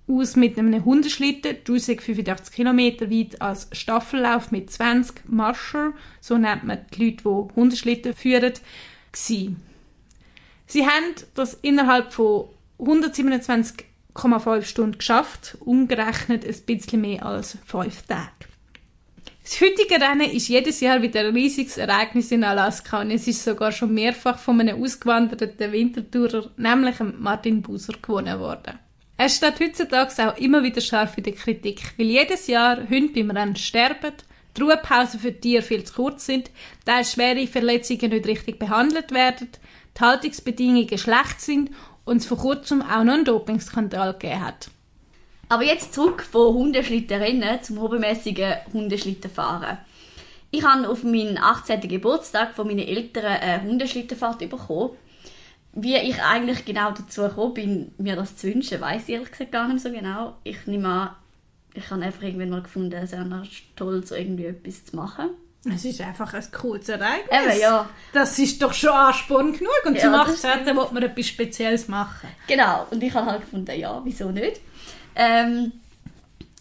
aus 0.07 0.35
mit 0.35 0.57
einem 0.57 0.85
Hundeschlitten, 0.85 1.57
1085 1.57 2.55
km 2.55 2.79
weit 3.11 3.41
als 3.41 3.69
Staffellauf 3.71 4.51
mit 4.51 4.71
20 4.71 5.29
Marscher, 5.29 5.93
so 6.19 6.37
nennt 6.37 6.63
man 6.63 6.79
die 6.93 7.05
Leute, 7.05 7.23
die 7.23 7.55
Hundeschlitten 7.55 8.15
führen, 8.15 8.53
gewesen. 9.11 9.63
Sie 10.67 10.85
haben 10.85 11.15
das 11.33 11.55
innerhalb 11.61 12.13
von 12.13 12.49
127,5 12.79 14.63
Stunden 14.63 14.97
geschafft, 14.97 15.57
umgerechnet 15.59 16.45
ein 16.45 16.61
bisschen 16.65 17.01
mehr 17.01 17.25
als 17.25 17.57
fünf 17.65 18.03
Tage. 18.03 18.48
Das 19.49 19.61
heutige 19.61 19.95
Rennen 19.95 20.29
ist 20.29 20.47
jedes 20.47 20.79
Jahr 20.79 21.01
wieder 21.01 21.21
ein 21.21 21.33
riesiges 21.33 21.79
Ereignis 21.79 22.31
in 22.31 22.43
Alaska 22.43 23.01
und 23.01 23.09
es 23.09 23.27
ist 23.27 23.43
sogar 23.43 23.71
schon 23.71 23.91
mehrfach 23.95 24.37
von 24.37 24.61
einem 24.61 24.79
ausgewanderten 24.79 25.71
Wintertourer, 25.71 26.51
nämlich 26.55 26.97
Martin 27.17 27.63
Buser, 27.63 27.95
gewonnen 27.99 28.39
worden. 28.39 28.77
Er 29.17 29.27
steht 29.27 29.59
heutzutage 29.59 30.29
auch 30.29 30.37
immer 30.37 30.61
wieder 30.61 30.81
scharf 30.81 31.17
in 31.17 31.23
der 31.23 31.33
Kritik, 31.33 31.81
weil 31.97 32.05
jedes 32.05 32.45
Jahr 32.45 32.87
Hunde 32.87 33.23
beim 33.23 33.31
Rennen 33.31 33.55
sterben, 33.55 34.13
die 34.55 34.61
Ruhepausen 34.61 35.19
für 35.19 35.33
Tiere 35.33 35.63
viel 35.63 35.83
zu 35.83 35.95
kurz 35.95 36.27
sind, 36.27 36.51
teils 36.85 37.13
schwere 37.13 37.47
Verletzungen 37.47 38.11
nicht 38.11 38.27
richtig 38.27 38.59
behandelt 38.59 39.11
werden, 39.11 39.49
die 39.97 39.99
Haltungsbedingungen 39.99 40.99
schlecht 40.99 41.41
sind 41.41 41.71
und 42.05 42.17
es 42.17 42.27
vor 42.27 42.37
kurzem 42.37 42.83
auch 42.83 43.03
noch 43.03 43.15
einen 43.15 43.25
Dopingskandal 43.25 44.13
gegeben 44.13 44.45
hat. 44.45 44.69
Aber 45.49 45.63
jetzt 45.63 45.93
zurück 45.93 46.23
von 46.23 46.53
Hundeschlittenrennen 46.53 47.61
zum 47.63 47.81
hobbymäßigen 47.81 48.53
Hundeschlittenfahren. 48.71 49.79
Ich 50.51 50.63
habe 50.63 50.87
auf 50.87 51.03
meinen 51.03 51.37
18. 51.37 51.81
Geburtstag 51.81 52.55
von 52.55 52.67
meinen 52.67 52.87
Eltern 52.87 53.25
eine 53.25 53.63
Hundeschlittenfahrt 53.63 54.49
bekommen 54.49 54.91
wie 55.73 55.95
ich 55.95 56.21
eigentlich 56.21 56.65
genau 56.65 56.91
dazu 56.91 57.21
gekommen 57.21 57.53
bin, 57.53 57.91
mir 57.97 58.15
das 58.15 58.35
zu 58.35 58.47
wünschen, 58.47 58.81
weiß 58.81 59.03
ich 59.03 59.09
ehrlich 59.09 59.31
gesagt 59.31 59.51
gar 59.51 59.67
nicht 59.67 59.81
so 59.81 59.91
genau. 59.91 60.35
Ich 60.43 60.65
nehme 60.65 60.87
an, 60.87 61.09
ich 61.73 61.89
habe 61.91 62.01
einfach 62.01 62.23
irgendwann 62.23 62.49
mal 62.49 62.63
gefunden, 62.63 62.93
es 62.93 63.11
wäre 63.11 63.43
toll, 63.75 64.05
so 64.05 64.15
irgendwie 64.15 64.45
etwas 64.45 64.85
zu 64.85 64.95
machen. 64.95 65.29
Es 65.71 65.83
ist 65.83 65.99
einfach 65.99 66.33
ein 66.33 66.43
cooles 66.53 66.87
Ereignis. 66.87 67.53
Eben, 67.53 67.59
ja. 67.59 67.89
Das 68.13 68.39
ist 68.39 68.61
doch 68.61 68.73
schon 68.73 68.91
Ansporn 68.91 69.51
genug. 69.51 69.81
Und 69.85 69.95
ja, 69.95 70.01
zum 70.01 70.13
18. 70.13 70.65
will 70.65 70.87
man 70.93 71.03
etwas 71.03 71.27
Spezielles 71.27 71.89
machen. 71.89 72.29
Genau. 72.47 72.87
Und 72.89 73.03
ich 73.03 73.13
habe 73.13 73.25
halt 73.25 73.41
gefunden, 73.41 73.77
ja, 73.77 74.01
wieso 74.05 74.31
nicht? 74.31 74.61
Ähm, 75.21 75.73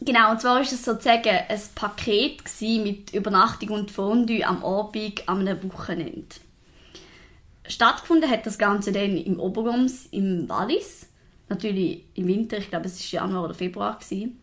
genau, 0.00 0.32
und 0.32 0.40
zwar 0.40 0.56
war 0.56 0.62
es 0.62 0.84
sozusagen 0.84 1.28
ein 1.28 1.60
Paket 1.74 2.42
mit 2.60 3.14
Übernachtung 3.14 3.70
und 3.70 3.90
Fondue 3.90 4.44
am 4.44 4.64
Abend 4.64 5.28
einem 5.28 5.72
Wochenende 5.72 6.36
stattgefunden 7.68 8.30
hat 8.30 8.46
das 8.46 8.58
Ganze 8.58 8.92
dann 8.92 9.16
im 9.16 9.38
Obergoms 9.38 10.06
im 10.10 10.48
Wallis. 10.48 11.06
Natürlich 11.48 12.04
im 12.14 12.26
Winter, 12.26 12.58
ich 12.58 12.70
glaube 12.70 12.86
es 12.86 13.12
war 13.12 13.22
Januar 13.22 13.44
oder 13.44 13.54
Februar. 13.54 13.98
Gewesen. 13.98 14.40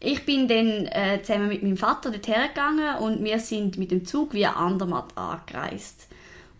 Ich 0.00 0.26
bin 0.26 0.48
dann 0.48 0.86
äh, 0.86 1.22
zusammen 1.22 1.48
mit 1.48 1.62
meinem 1.62 1.76
Vater 1.76 2.10
dorthin 2.10 2.48
gegangen 2.48 2.96
und 2.98 3.24
wir 3.24 3.38
sind 3.38 3.78
mit 3.78 3.90
dem 3.90 4.04
Zug 4.04 4.34
via 4.34 4.52
Andermatt 4.52 5.16
angereist. 5.16 6.08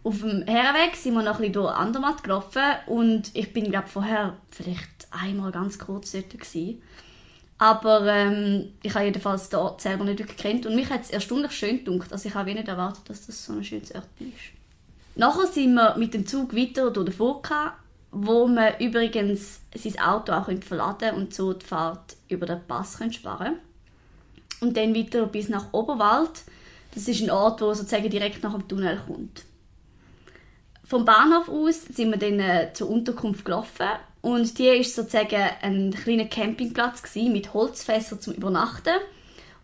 Auf 0.05 0.21
dem 0.21 0.43
Herweg 0.43 0.97
sind 0.97 1.15
wir 1.15 1.23
noch 1.23 1.37
ein 1.37 1.39
bisschen 1.39 1.55
durch 1.55 1.75
Andermatt 1.75 2.23
gelaufen 2.23 2.63
und 2.87 3.31
ich 3.33 3.55
bin 3.55 3.71
glaube 3.71 3.89
vorher 3.89 4.37
vielleicht 4.51 5.09
einmal 5.11 5.51
ganz 5.51 5.79
kurz 5.79 6.13
dort 6.13 6.29
gewesen. 6.29 6.83
Aber 7.57 8.07
ähm, 8.07 8.75
ich 8.83 8.95
habe 8.95 9.07
jedenfalls 9.07 9.49
den 9.49 9.61
Ort 9.61 9.81
selber 9.81 10.05
nicht 10.05 10.19
wirklich 10.19 10.37
kennt 10.37 10.67
und 10.67 10.77
mich 10.77 10.91
hat 10.91 11.01
es 11.01 11.11
erstaunlich 11.11 11.53
schön 11.53 11.83
gedacht. 11.83 12.13
Also 12.13 12.29
ich 12.29 12.35
habe 12.35 12.53
nicht 12.53 12.69
erwartet, 12.69 13.09
dass 13.09 13.25
das 13.25 13.47
so 13.47 13.55
ein 13.55 13.65
schönes 13.65 13.95
Ort 13.95 14.09
ist. 14.21 14.53
Nachher 15.17 15.47
sind 15.47 15.73
wir 15.73 15.97
mit 15.97 16.13
dem 16.13 16.27
Zug 16.27 16.55
weiter 16.55 16.91
durch 16.91 17.07
den 17.07 17.15
Furka, 17.15 17.75
wo 18.11 18.47
man 18.47 18.75
übrigens 18.81 19.61
sein 19.75 19.99
Auto 20.01 20.33
auch 20.33 20.51
verladen 20.61 21.15
und 21.15 21.33
so 21.33 21.55
die 21.55 21.65
Fahrt 21.65 22.17
über 22.29 22.45
den 22.45 22.61
Pass 22.67 22.99
sparen 23.11 23.57
Und 24.61 24.77
dann 24.77 24.95
weiter 24.95 25.25
bis 25.27 25.49
nach 25.49 25.73
Oberwald. 25.73 26.43
Das 26.95 27.09
ist 27.09 27.23
ein 27.23 27.31
Ort, 27.31 27.63
wo 27.63 27.73
sozusagen 27.73 28.11
direkt 28.11 28.43
nach 28.43 28.53
dem 28.53 28.69
Tunnel 28.69 29.01
kommt. 29.07 29.45
Vom 30.85 31.05
Bahnhof 31.05 31.49
aus 31.49 31.83
sind 31.83 32.11
wir 32.11 32.19
dann 32.19 32.41
äh, 32.41 32.73
zur 32.75 32.91
Unterkunft 32.91 33.45
gelaufen 33.45 33.87
und 34.21 34.59
die 34.59 34.69
ist 34.69 34.95
sozusagen 34.95 35.49
ein 35.63 35.93
kleiner 35.93 36.27
Campingplatz 36.27 37.03
gewesen, 37.03 37.33
mit 37.33 37.55
Holzfässern 37.55 38.21
zum 38.21 38.35
Übernachten 38.35 38.97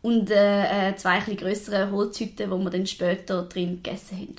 und 0.03 0.31
äh, 0.31 0.89
äh 0.89 0.97
zwei 0.97 1.21
größere 1.21 1.91
Holzhütten, 1.91 2.51
wo 2.51 2.59
wir 2.59 2.71
dann 2.71 2.87
später 2.87 3.43
drin 3.43 3.83
gegessen 3.83 4.19
haben. 4.19 4.37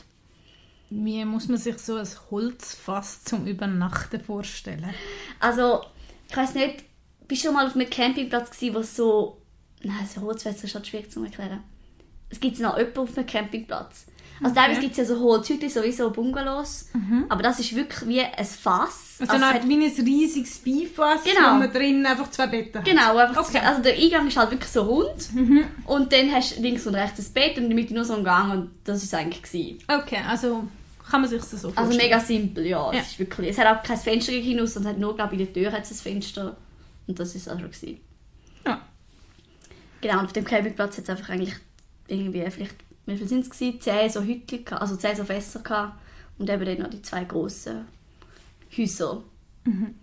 Wie 0.90 1.24
muss 1.24 1.48
man 1.48 1.58
sich 1.58 1.78
so 1.78 1.96
ein 1.96 2.08
Holzfass 2.32 3.24
zum 3.24 3.48
Übernachten 3.48 4.20
vorstellen? 4.20 4.94
Also, 5.40 5.82
ich 6.28 6.36
weiß 6.36 6.56
nicht, 6.56 6.84
bist 7.28 7.44
du 7.44 7.48
schon 7.48 7.56
mal 7.56 7.68
auf 7.68 7.76
einem 7.76 7.90
Campingplatz 7.90 8.52
gewesen, 8.52 8.76
wo 8.76 8.82
so... 8.82 9.38
Nein, 9.84 10.06
so 10.14 10.22
Holzfässer 10.22 10.66
ist 10.66 10.76
halt 10.76 10.86
schwierig 10.86 11.12
zu 11.12 11.24
erklären. 11.24 11.64
Es 12.30 12.40
gibt 12.40 12.60
noch 12.60 12.78
jemanden 12.78 13.00
auf 13.00 13.18
einem 13.18 13.26
Campingplatz. 13.26 14.06
Also 14.44 14.54
okay. 14.54 14.66
teilweise 14.66 14.82
gibt 14.82 14.92
es 14.94 14.98
ja 14.98 15.06
so 15.06 15.20
Holzhütten, 15.20 15.70
sowieso 15.70 16.10
Bungalows. 16.10 16.90
Mhm. 16.94 17.26
Aber 17.30 17.44
das 17.44 17.60
ist 17.60 17.76
wirklich 17.76 18.08
wie 18.08 18.22
ein 18.22 18.46
Fass. 18.46 19.18
Also, 19.20 19.34
also 19.34 19.46
hat, 19.46 19.68
wie 19.68 19.76
ein 19.76 20.06
riesiges 20.06 20.60
Beifass, 20.60 21.24
genau. 21.24 21.54
wo 21.54 21.60
man 21.60 21.72
drin 21.72 22.06
einfach 22.06 22.32
zwei 22.32 22.48
Betten 22.48 22.80
hat. 22.80 22.86
Genau, 22.86 23.18
einfach 23.18 23.48
okay. 23.48 23.60
also 23.60 23.82
der 23.84 23.96
Eingang 23.96 24.28
ist 24.28 24.38
halt 24.38 24.52
wirklich 24.52 24.72
so 24.72 24.82
rund. 24.82 25.34
Mhm. 25.34 25.66
Und 25.86 26.12
dann 26.12 26.32
hast 26.32 26.58
du 26.58 26.62
links 26.62 26.88
und 26.88 26.96
rechts 26.96 27.20
ein 27.20 27.34
Bett 27.34 27.58
und 27.58 27.64
in 27.64 27.70
der 27.70 27.76
Mitte 27.76 27.94
nur 27.94 28.04
so 28.04 28.16
ein 28.16 28.24
Gang 28.24 28.52
und 28.52 28.72
das 28.84 28.98
war 29.00 29.04
es 29.04 29.14
eigentlich. 29.14 29.44
Gewesen. 29.44 29.78
Okay, 29.88 30.20
also 30.28 30.64
kann 31.12 31.22
man 31.22 31.30
sich 31.30 31.40
das 31.40 31.52
so 31.52 31.58
vorstellen? 31.58 31.88
Also 31.88 31.98
mega 31.98 32.20
simpel, 32.20 32.66
ja. 32.66 32.92
ja. 32.94 33.00
Es, 33.00 33.12
ist 33.12 33.20
wirklich, 33.20 33.50
es 33.50 33.58
hat 33.58 33.68
auch 33.68 33.84
kein 33.84 33.98
Fenster 33.98 34.32
hinaus, 34.32 34.74
sondern 34.74 34.94
hat 34.94 35.00
nur, 35.00 35.16
glaube 35.16 35.36
ich, 35.36 35.42
in 35.42 35.46
der 35.46 35.54
Tür 35.54 35.72
hat 35.72 35.84
es 35.84 35.92
ein 35.92 35.98
Fenster. 35.98 36.56
Und 37.06 37.20
das 37.20 37.36
ist 37.36 37.50
auch 37.50 37.60
schon. 37.60 37.70
Gewesen. 37.70 38.00
Ja. 38.66 38.82
Genau, 40.00 40.20
und 40.20 40.26
auf 40.26 40.34
dem 40.34 40.46
Campingplatz 40.46 40.98
hat 40.98 41.04
es 41.04 41.10
einfach 41.10 41.30
eigentlich 41.30 41.56
irgendwie, 42.08 42.50
vielleicht, 42.50 42.76
wie 43.12 43.18
viel 43.18 43.28
sind 43.28 43.42
es 43.42 43.50
gewesen? 43.50 43.82
Zehn 43.82 44.10
so 44.10 44.22
Hütten, 44.22 44.68
also 44.74 44.96
zehn 44.96 45.16
so 45.16 45.24
Fässer 45.24 45.60
gehabt. 45.60 46.00
Und 46.38 46.50
eben 46.50 46.66
dann 46.66 46.80
noch 46.80 46.90
die 46.90 47.02
zwei 47.02 47.24
grossen 47.24 47.86
Häuser. 48.76 49.24
Mhm. 49.64 49.96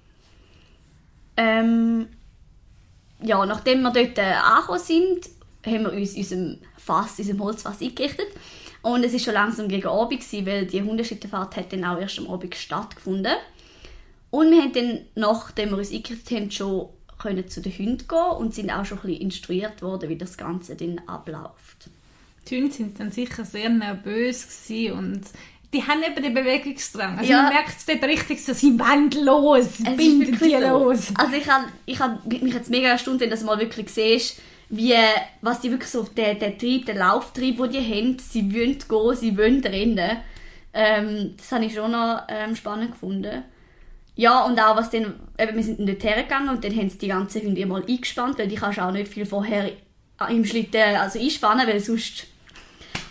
Ähm, 1.36 2.08
ja, 3.22 3.44
nachdem 3.46 3.82
wir 3.82 3.92
dort 3.92 4.18
äh, 4.18 4.22
angekommen 4.22 4.78
sind, 4.80 5.28
haben 5.64 5.84
wir 5.84 5.92
uns 5.92 6.12
in 6.12 6.18
unserem 6.18 6.58
Fass, 6.76 7.18
unserem 7.18 7.42
Holzfass 7.42 7.80
eingerichtet. 7.80 8.28
Und 8.82 9.04
es 9.04 9.12
war 9.12 9.20
schon 9.20 9.34
langsam 9.34 9.68
gegen 9.68 9.88
Abend, 9.88 10.46
weil 10.46 10.66
die 10.66 10.82
Hundeschlittenfahrt 10.82 11.56
hat 11.56 11.72
dann 11.72 11.84
auch 11.84 12.00
erst 12.00 12.18
am 12.18 12.28
Abend 12.28 12.54
stattgefunden. 12.54 13.34
Und 14.30 14.50
wir 14.50 14.62
haben 14.62 14.72
dann, 14.72 15.00
nachdem 15.14 15.70
wir 15.70 15.78
uns 15.78 15.92
eingerichtet 15.92 16.30
haben, 16.38 16.50
schon 16.50 16.88
können 17.18 17.48
zu 17.48 17.60
den 17.60 17.72
Hunden 17.72 18.06
gehen 18.06 18.36
und 18.38 18.54
sind 18.54 18.70
auch 18.70 18.84
schon 18.84 18.98
ein 18.98 19.06
bisschen 19.06 19.22
instruiert 19.22 19.82
worden, 19.82 20.08
wie 20.08 20.16
das 20.16 20.36
Ganze 20.36 20.76
dann 20.76 21.00
abläuft. 21.06 21.90
Die 22.48 22.62
Hunde 22.62 22.78
waren 22.78 22.94
dann 22.94 23.10
sicher 23.10 23.44
sehr 23.44 23.68
nervös 23.68 24.46
und 24.92 25.22
die 25.72 25.82
haben 25.82 26.02
eben 26.02 26.22
den 26.22 26.32
Bewegungsdrang. 26.32 27.18
Also 27.18 27.30
ja. 27.30 27.42
man 27.42 27.52
merkt 27.52 27.76
es 27.76 27.84
dort 27.84 28.02
richtig 28.04 28.42
so, 28.42 28.54
sie 28.54 28.78
wollen 28.78 29.10
los, 29.24 29.68
binden 29.96 30.38
die 30.38 30.50
so. 30.50 30.58
los. 30.58 31.08
Also 31.14 31.34
ich 31.34 31.48
habe 31.48 31.64
ich 31.84 32.00
hab 32.00 32.24
mich 32.24 32.54
jetzt 32.54 32.70
mega 32.70 32.88
erstaunt, 32.88 33.20
wenn 33.20 33.28
du 33.28 33.34
das 33.34 33.44
mal 33.44 33.58
wirklich 33.58 33.90
siehst, 33.90 34.40
wie, 34.70 34.94
was 35.42 35.60
die 35.60 35.70
wirklich 35.70 35.90
so, 35.90 36.02
der, 36.02 36.34
der 36.34 36.56
Trieb, 36.56 36.86
der 36.86 36.94
Lauftrieb, 36.94 37.58
den 37.58 37.70
die 37.70 37.78
haben, 37.78 38.18
sie 38.18 38.54
wollen 38.54 38.78
gehen, 38.78 39.16
sie 39.16 39.36
wollen 39.36 39.64
rennen. 39.64 40.18
Ähm, 40.72 41.34
das 41.36 41.52
habe 41.52 41.64
ich 41.64 41.74
schon 41.74 41.90
noch 41.90 42.22
ähm, 42.28 42.54
spannend 42.54 42.92
gefunden. 42.92 43.44
Ja, 44.14 44.44
und 44.44 44.58
auch 44.60 44.76
was 44.76 44.90
dann, 44.90 45.14
eben, 45.38 45.56
wir 45.56 45.62
sind 45.62 45.86
dort 45.86 46.02
hergegangen 46.02 46.48
und 46.48 46.64
dann 46.64 46.76
haben 46.76 46.90
sie 46.90 46.98
die 46.98 47.08
ganze 47.08 47.40
Hunde 47.40 47.64
mal 47.66 47.84
eingespannt, 47.86 48.38
weil 48.38 48.48
die 48.48 48.56
kannst 48.56 48.80
auch 48.80 48.90
nicht 48.90 49.12
viel 49.12 49.24
vorher 49.24 49.70
im 50.28 50.44
Schlitten 50.44 50.96
also 50.96 51.18
einspannen, 51.18 51.66
weil 51.66 51.80
sonst... 51.80 52.26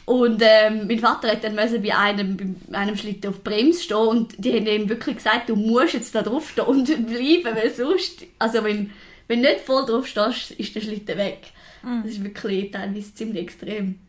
Und 0.08 0.42
ähm, 0.42 0.88
mein 0.88 1.00
Vater 1.00 1.30
hat 1.30 1.44
dann 1.44 1.54
müssen 1.54 1.84
bei 1.84 1.94
einem, 1.94 2.56
bei 2.70 2.78
einem 2.78 2.96
Schlitten 2.96 3.30
auf 3.30 3.44
Bremse 3.44 3.84
stehen 3.84 3.98
und 3.98 4.36
die 4.38 4.54
haben 4.54 4.66
ihm 4.66 4.88
wirklich 4.88 5.18
gesagt, 5.18 5.50
du 5.50 5.58
musst 5.58 5.96
jetzt 5.96 6.16
da 6.16 6.22
drauf 6.22 6.50
stehen 6.50 6.64
und 6.64 6.86
bleiben, 7.08 7.56
weil 7.56 7.74
sonst, 7.74 8.24
also 8.40 8.64
wenn 8.64 8.90
wenn 9.28 9.44
du 9.44 9.50
nicht 9.50 9.66
voll 9.66 9.86
drauf 9.86 10.08
stehst, 10.08 10.52
ist 10.52 10.76
der 10.76 10.82
Schlitten 10.82 11.18
weg. 11.18 11.48
Mhm. 11.84 12.04
Das 12.04 12.14
ist 12.14 12.24
wirklich 12.24 12.72
teilweise 12.72 13.14
ziemlich 13.14 13.44
extrem. 13.44 14.00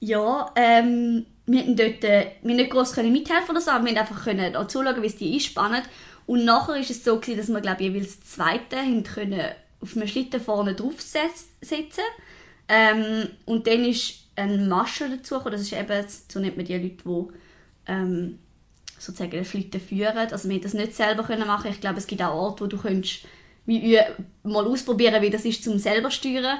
Ja, 0.00 0.52
ähm, 0.56 1.26
wir 1.46 1.62
konnten 1.62 1.76
dort 1.76 2.04
äh, 2.04 2.32
wir 2.42 2.54
nicht 2.54 2.70
groß 2.70 2.96
mithelfen 2.96 3.50
oder 3.50 3.60
so, 3.60 3.70
aber 3.70 3.84
wir 3.84 3.94
konnten 3.94 4.10
einfach 4.10 4.24
können 4.24 4.56
auch 4.56 4.66
zuschauen, 4.66 5.02
wie 5.02 5.06
es 5.06 5.16
die 5.16 5.34
einspannen. 5.34 5.82
Und 6.26 6.44
nachher 6.44 6.74
war 6.74 6.80
es 6.80 7.04
so, 7.04 7.20
gewesen, 7.20 7.38
dass 7.38 7.48
wir, 7.48 7.60
glaube 7.60 7.84
ich, 7.84 7.92
jeweils 7.92 8.18
das 8.18 8.30
Zweite 8.30 8.76
haben 8.76 9.04
können 9.04 9.52
auf 9.80 9.96
einem 9.96 10.08
Schlitten 10.08 10.40
vorne 10.40 10.74
draufsetzen 10.74 12.04
ähm, 12.68 13.28
Und 13.44 13.66
dann 13.66 13.84
ist 13.84 14.26
ein 14.36 14.68
Mascher 14.68 15.08
dazu 15.08 15.38
Das 15.38 15.62
ist 15.62 15.72
eben, 15.72 16.04
so 16.28 16.40
nennt 16.40 16.56
man 16.56 16.66
die 16.66 16.76
Leute, 16.76 16.96
die 17.04 17.26
ähm, 17.86 18.38
sozusagen 18.98 19.30
den 19.30 19.44
Schlitten 19.44 19.80
führen. 19.80 20.16
Also 20.16 20.48
wir 20.48 20.60
das 20.60 20.74
nicht 20.74 20.94
selber 20.94 21.22
können 21.22 21.46
machen. 21.46 21.70
Ich 21.70 21.80
glaube, 21.80 21.98
es 21.98 22.06
gibt 22.06 22.22
auch 22.22 22.34
Orte, 22.34 22.64
wo 22.64 22.68
du 22.68 22.78
könntest 22.78 23.24
wie, 23.66 23.98
mal 24.42 24.66
ausprobieren, 24.66 25.22
wie 25.22 25.30
das 25.30 25.44
ist 25.44 25.64
zum 25.64 25.78
selber 25.78 26.10
steuern. 26.10 26.58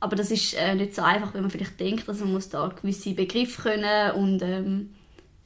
Aber 0.00 0.16
das 0.16 0.30
ist 0.30 0.54
äh, 0.54 0.74
nicht 0.74 0.94
so 0.94 1.02
einfach, 1.02 1.34
wie 1.34 1.40
man 1.40 1.50
vielleicht 1.50 1.78
denkt. 1.80 2.08
Also 2.08 2.24
man 2.24 2.34
muss 2.34 2.48
da 2.48 2.68
gewisse 2.68 3.14
Begriffe 3.14 3.62
können 3.62 4.12
und 4.12 4.42
ähm, 4.42 4.94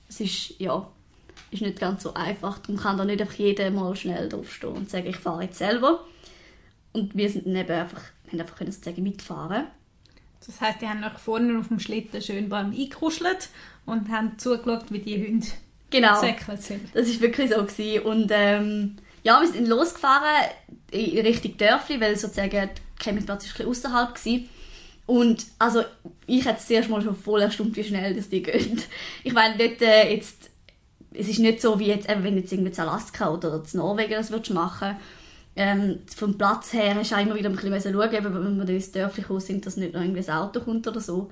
es 0.08 0.20
ist 0.20 0.60
ja 0.60 0.86
ist 1.50 1.62
nicht 1.62 1.80
ganz 1.80 2.02
so 2.02 2.14
einfach. 2.14 2.60
Man 2.68 2.78
kann 2.78 2.96
da 2.96 3.04
nicht 3.04 3.20
einfach 3.20 3.34
jeden 3.34 3.74
mal 3.74 3.94
schnell 3.94 4.28
draufstehen 4.28 4.72
und 4.72 4.90
sagen, 4.90 5.06
ich 5.06 5.16
fahre 5.16 5.44
jetzt 5.44 5.58
selber. 5.58 6.04
Und 6.92 7.14
wir 7.14 7.28
sind 7.28 7.46
dann 7.46 7.56
eben 7.56 7.70
einfach, 7.70 8.02
haben 8.30 8.40
einfach 8.40 8.56
können 8.56 8.72
sozusagen 8.72 9.02
mitfahren. 9.02 9.66
Das 10.46 10.60
heißt, 10.60 10.80
die 10.80 10.88
haben 10.88 11.04
euch 11.04 11.18
vorne 11.18 11.58
auf 11.58 11.68
dem 11.68 11.78
Schlitten 11.78 12.20
schön 12.20 12.48
beim 12.48 12.72
eingekuschelt 12.72 13.48
und 13.86 14.10
haben 14.10 14.38
zugeschaut, 14.38 14.90
wie 14.90 14.98
die 14.98 15.26
Hunde 15.26 15.46
genau. 15.90 16.20
sind. 16.20 16.80
Das 16.94 17.06
ist 17.06 17.20
wirklich 17.20 17.50
so 17.50 17.64
gewesen. 17.64 18.02
Und 18.04 18.30
ähm, 18.32 18.96
ja, 19.22 19.40
wir 19.40 19.48
sind 19.48 19.68
losgefahren 19.68 20.50
in 20.90 21.18
Richtung 21.20 21.56
Dörfli, 21.56 22.00
weil 22.00 22.16
sozusagen 22.16 22.50
der 22.50 22.70
Campingplatz 22.98 23.44
ist 23.44 23.52
ein 23.52 23.66
bisschen 23.66 23.90
außerhalb 23.90 24.26
war. 24.26 24.40
Und 25.06 25.46
also, 25.58 25.82
ich 26.26 26.44
hätte 26.44 26.64
zuerst 26.64 26.88
mal 26.88 27.02
schon 27.02 27.16
voll 27.16 27.42
erstaunt, 27.42 27.76
wie 27.76 27.84
schnell 27.84 28.14
das 28.14 28.28
die 28.28 28.42
gehen. 28.42 28.80
Ich 29.24 29.32
meine, 29.32 29.56
dort 29.56 29.82
äh, 29.82 30.12
jetzt, 30.12 30.50
es 31.12 31.28
ist 31.28 31.40
nicht 31.40 31.60
so 31.60 31.78
wie 31.78 31.88
jetzt, 31.88 32.08
wenn 32.08 32.22
du 32.22 32.40
jetzt 32.40 32.52
irgendwie 32.52 32.72
zu 32.72 32.82
Alaska 32.82 33.30
oder 33.30 33.62
zu 33.64 33.76
Norwegen 33.76 34.12
das 34.12 34.30
würdest 34.30 34.52
machen 34.52 34.96
ähm, 35.54 36.00
vom 36.14 36.38
Platz 36.38 36.72
her 36.72 36.94
hast 36.94 37.12
du 37.12 37.16
immer 37.16 37.34
wieder 37.34 37.50
ein 37.50 37.56
bisschen 37.56 37.92
schauen, 37.92 38.10
wenn 38.12 38.58
wir 38.58 38.68
ins 38.74 38.92
Dörfli 38.92 39.22
kommen, 39.22 39.40
sind, 39.40 39.66
dass 39.66 39.76
nicht 39.76 39.92
noch 39.92 40.00
irgendwie 40.00 40.26
ein 40.26 40.36
Auto 40.36 40.60
kommt 40.60 40.86
oder 40.88 41.00
so. 41.00 41.30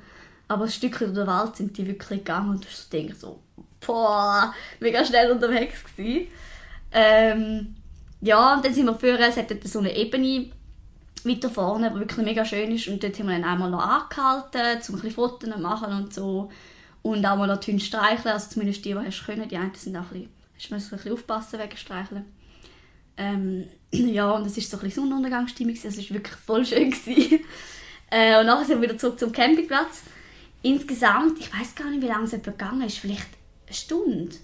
Aber 0.48 0.64
ein 0.64 0.70
Stück 0.70 0.98
durch 0.98 1.14
den 1.14 1.26
Wald 1.26 1.56
sind 1.56 1.76
die 1.78 1.86
wirklich 1.86 2.18
gegangen 2.20 2.50
und 2.50 2.64
du 2.64 2.68
denkst 2.92 3.20
so, 3.20 3.40
boah, 3.86 4.52
mega 4.80 5.04
schnell 5.04 5.30
unterwegs 5.30 5.84
gewesen. 5.84 6.26
Ähm, 6.92 7.76
ja, 8.20 8.54
und 8.54 8.64
dann 8.64 8.74
sind 8.74 8.86
wir 8.86 8.94
vorher, 8.94 9.28
es 9.28 9.36
hat 9.36 9.54
so 9.64 9.78
eine 9.78 9.96
Ebene 9.96 10.50
weiter 11.24 11.50
vorne, 11.50 11.90
die 11.90 12.00
wirklich 12.00 12.24
mega 12.24 12.44
schön 12.44 12.72
ist. 12.72 12.88
Und 12.88 13.02
dort 13.02 13.18
haben 13.18 13.28
wir 13.28 13.38
dann 13.38 13.44
einmal 13.44 13.70
noch 13.70 13.80
angehalten, 13.80 14.60
um 14.60 14.94
ein 14.96 15.00
bisschen 15.00 15.10
Fotos 15.12 15.56
machen 15.58 15.94
und 15.94 16.12
so. 16.12 16.50
Und 17.02 17.24
auch 17.24 17.36
mal 17.36 17.46
noch 17.46 17.60
die 17.60 17.80
streicheln, 17.80 18.34
also 18.34 18.50
zumindest 18.50 18.84
die, 18.84 18.92
die 18.92 18.98
hast 18.98 19.24
können. 19.24 19.48
Die 19.48 19.56
einen 19.56 19.74
sind 19.74 19.96
auch 19.96 20.10
ein 20.12 20.28
bisschen, 20.58 20.78
hast 20.78 20.92
ein 20.92 20.96
bisschen 20.98 21.12
aufpassen 21.12 21.58
wegen 21.58 21.76
Streicheln. 21.76 22.24
Ähm, 23.16 23.66
ja, 23.92 24.30
und 24.30 24.46
es 24.46 24.56
war 24.56 24.78
so 24.78 24.84
ein 24.84 24.90
Sonnenuntergangsstimmung, 24.90 25.74
es 25.74 25.84
war 25.84 26.14
wirklich 26.14 26.36
voll 26.36 26.64
schön. 26.64 26.94
äh, 28.10 28.40
und 28.40 28.46
nachher 28.46 28.64
sind 28.64 28.80
wir 28.80 28.88
wieder 28.88 28.98
zurück 28.98 29.18
zum 29.18 29.32
Campingplatz. 29.32 30.02
Insgesamt, 30.62 31.38
ich 31.40 31.52
weiß 31.52 31.74
gar 31.74 31.90
nicht, 31.90 32.02
wie 32.02 32.08
lange 32.08 32.24
es 32.24 32.32
etwa 32.32 32.50
gegangen 32.50 32.82
ist, 32.82 32.98
vielleicht 32.98 33.28
eine 33.66 33.74
Stunde. 33.74 34.36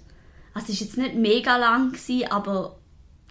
Also 0.53 0.73
es 0.73 0.81
war 0.81 0.87
jetzt 0.87 0.97
nicht 0.97 1.15
mega 1.15 1.57
lang, 1.57 1.91
gewesen, 1.91 2.31
aber 2.31 2.77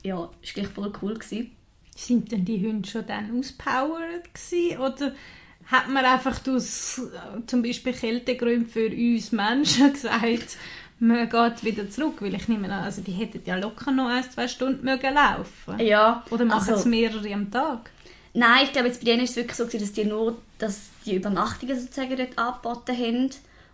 ja, 0.02 0.16
war 0.16 0.30
gleich 0.54 0.68
voll 0.68 0.92
cool. 1.02 1.14
Gewesen. 1.14 1.50
Sind 1.96 2.30
denn 2.30 2.44
die 2.44 2.64
Hunde 2.64 2.88
schon 2.88 3.06
dann 3.06 3.38
auspowered 3.38 4.32
gewesen, 4.32 4.78
oder 4.78 5.14
hat 5.66 5.88
man 5.88 6.04
einfach 6.04 6.40
aus 6.46 7.00
zum 7.46 7.62
Beispiel 7.62 7.92
Kältegründen 7.92 8.68
für 8.68 8.88
uns 8.88 9.32
Menschen 9.32 9.92
gesagt, 9.92 10.56
man 10.98 11.28
geht 11.28 11.64
wieder 11.64 11.90
zurück, 11.90 12.22
weil 12.22 12.34
ich 12.34 12.48
nehme 12.48 12.66
an, 12.72 12.84
also 12.84 13.02
die 13.02 13.12
hätten 13.12 13.42
ja 13.44 13.56
locker 13.56 13.90
noch 13.92 14.08
ein, 14.08 14.24
zwei 14.30 14.48
Stunden 14.48 14.84
mögen 14.84 15.14
laufen. 15.14 15.78
Ja, 15.78 16.24
Oder 16.30 16.44
machen 16.44 16.70
also- 16.70 16.80
es 16.80 16.84
mehrere 16.86 17.32
am 17.32 17.50
Tag? 17.50 17.90
Nein, 18.32 18.64
ich 18.64 18.72
glaube, 18.72 18.88
jetzt 18.88 19.00
bei 19.00 19.06
denen 19.06 19.24
ist 19.24 19.30
es 19.30 19.36
wirklich 19.36 19.56
so, 19.56 19.64
dass 19.64 19.92
die 19.92 20.04
nur 20.04 20.36
dass 20.58 20.88
die 21.04 21.16
Übernachtungen 21.16 21.78
sozusagen 21.78 22.16
dort 22.16 22.38
angeboten 22.38 22.96
haben. 22.96 23.30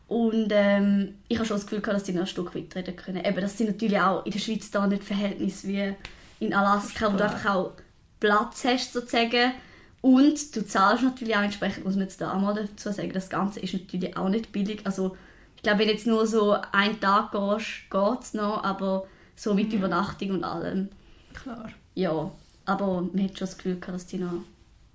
Und 0.09 0.49
ähm, 0.51 1.15
ich 1.29 1.39
habe 1.39 1.47
schon 1.47 1.57
das 1.57 1.67
Gefühl 1.67 1.81
gehabt, 1.81 1.97
dass 1.97 2.05
die 2.05 2.13
noch 2.13 2.23
ein 2.23 2.27
Stück 2.27 2.55
weiter 2.55 2.81
reden 2.81 2.97
können. 2.97 3.25
Eben, 3.25 3.41
das 3.41 3.57
sind 3.57 3.69
natürlich 3.69 3.99
auch 3.99 4.27
in 4.27 4.33
der 4.33 4.39
Schweiz 4.39 4.71
da 4.71 4.87
nicht 4.87 5.05
Verhältnisse 5.05 5.69
wie 5.69 5.95
in 6.41 6.53
Alaska, 6.53 7.13
wo 7.13 7.17
du 7.17 7.25
einfach 7.25 7.55
auch 7.55 7.73
Platz 8.21 8.65
hast 8.65 8.93
sozusagen. 8.93 9.53
Und 10.01 10.55
du 10.55 10.67
zahlst 10.67 11.05
natürlich 11.05 11.37
auch 11.37 11.43
entsprechend, 11.43 11.85
muss 11.85 11.95
man 11.95 12.05
jetzt 12.05 12.21
da 12.21 12.33
auch 12.33 12.41
mal 12.41 12.55
dazu 12.55 12.91
sagen, 12.91 13.13
das 13.13 13.31
Ganze 13.31 13.61
ist 13.61 13.73
natürlich 13.73 14.17
auch 14.17 14.29
nicht 14.29 14.53
billig. 14.53 14.81
Also 14.85 15.17
ich 15.63 15.65
glaube, 15.65 15.79
wenn 15.79 15.91
jetzt 15.91 16.09
nur 16.09 16.27
so 16.27 16.57
einen 16.73 16.99
Tag 16.99 17.31
gehst, 17.31 17.89
geht 17.89 18.21
es 18.21 18.35
noch, 18.35 18.65
aber 18.65 19.07
so 19.37 19.55
mit 19.55 19.73
Übernachtung 19.73 20.31
und 20.31 20.43
allem 20.43 20.89
Klar. 21.33 21.71
ja, 21.95 22.33
aber 22.65 23.03
man 23.03 23.23
hat 23.23 23.39
schon 23.39 23.47
das 23.47 23.57
Gefühl 23.57 23.79
gehabt, 23.79 23.95
dass 23.95 24.07
die 24.07 24.19
noch 24.19 24.43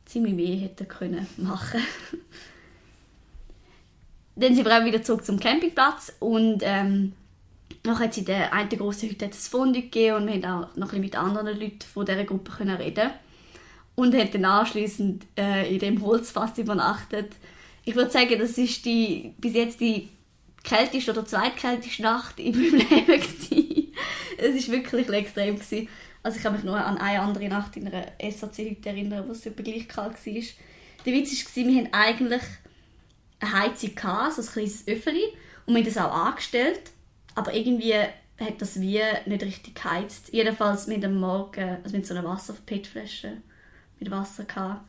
ziemlich 0.03 0.33
mehr 0.33 0.57
hätten 0.57 0.85
können 0.89 1.25
machen. 1.37 1.79
Dann 4.35 4.55
sind 4.55 4.65
wir 4.65 4.77
auch 4.77 4.83
wieder 4.83 5.01
zurück 5.01 5.23
zum 5.23 5.39
Campingplatz 5.39 6.11
und 6.19 6.59
ähm, 6.63 7.13
nachher 7.85 8.03
hat 8.03 8.11
es 8.11 8.17
in 8.17 8.25
der 8.25 8.53
einen 8.53 8.67
grossen 8.67 9.09
Hütte 9.09 9.23
hat 9.23 9.35
es 9.35 9.47
Fondue 9.47 9.83
gegeben 9.83 10.17
und 10.17 10.27
wir 10.27 10.33
haben 10.33 10.65
auch 10.65 10.75
noch 10.75 10.91
ein 10.91 10.99
bisschen 10.99 10.99
mit 10.99 11.15
anderen 11.15 11.57
Leuten 11.57 11.81
von 11.81 12.05
dieser 12.05 12.25
Gruppe 12.25 12.51
können 12.51 12.75
reden 12.75 13.11
und 13.95 14.13
haben 14.13 14.31
dann 14.33 14.43
anschliessend 14.43 15.23
äh, 15.37 15.73
in 15.73 15.79
dem 15.79 16.01
Holzfass 16.01 16.57
übernachtet. 16.57 17.37
Ich 17.85 17.95
würde 17.95 18.11
sagen, 18.11 18.37
das 18.37 18.57
ist 18.57 18.83
die 18.83 19.33
bis 19.37 19.53
jetzt 19.53 19.79
die 19.79 20.09
kälteste 20.63 21.11
oder 21.11 21.25
zweitkälteste 21.25 22.01
Nacht 22.01 22.39
in 22.39 22.51
meinem 22.51 22.75
Leben 22.89 23.05
gewesen. 23.05 23.93
Es 24.37 24.67
war 24.67 24.75
wirklich 24.75 25.09
extrem. 25.09 25.55
Gewesen. 25.55 25.87
Also 26.23 26.37
ich 26.37 26.43
kann 26.43 26.53
mich 26.53 26.63
nur 26.63 26.75
an 26.75 26.97
eine 26.97 27.21
andere 27.21 27.47
Nacht 27.47 27.77
in 27.77 27.87
einer 27.87 28.07
SAC-Hütte 28.21 28.89
erinnern, 28.89 29.27
wo 29.27 29.31
es 29.31 29.45
etwa 29.45 29.63
gleich 29.63 29.87
kalt 29.87 30.13
war. 30.13 30.43
Der 31.05 31.13
Witz 31.13 31.55
war, 31.55 31.65
wir 31.65 31.77
hatten 31.77 31.93
eigentlich 31.93 32.41
eine 33.39 33.53
Heizung, 33.53 33.95
gehabt, 33.95 34.33
so 34.33 34.41
ein 34.41 34.47
kleines 34.47 34.87
Öffeli, 34.87 35.23
und 35.65 35.75
wir 35.75 35.81
haben 35.81 35.93
das 35.93 35.97
auch 35.97 36.11
angestellt, 36.11 36.81
aber 37.35 37.53
irgendwie 37.53 37.93
hat 37.93 38.59
das 38.61 38.79
wie 38.79 39.01
nicht 39.25 39.43
richtig 39.43 39.75
geheizt. 39.75 40.29
Jedenfalls 40.31 40.87
mit 40.87 41.03
dem 41.03 41.19
Morgen, 41.19 41.77
also 41.83 41.95
mit 41.95 42.05
so 42.05 42.13
einer 42.13 42.23
Wasser-PET-Flasche 42.23 43.37
mit 43.99 44.11
Wasser 44.11 44.45
gehabt, 44.45 44.87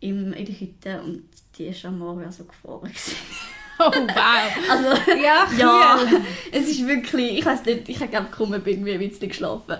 in 0.00 0.32
der 0.32 0.60
Hütte 0.60 1.02
und 1.02 1.28
die 1.56 1.66
ist 1.66 1.84
am 1.84 1.98
Morgen 1.98 2.24
also 2.24 2.44
gefroren. 2.44 2.90
Oh 3.84 3.90
wow. 3.90 4.70
Also, 4.70 5.12
Ja, 5.12 5.46
ja, 5.58 5.98
kühl. 5.98 6.20
es 6.52 6.68
ist 6.68 6.86
wirklich, 6.86 7.38
ich 7.38 7.44
weiß 7.44 7.64
nicht, 7.64 7.88
ich 7.88 8.00
habe 8.00 8.08
glaube 8.08 8.28
kaum 8.30 8.54
irgendwie 8.54 8.96
bisschen 8.98 9.28
geschlafen. 9.28 9.76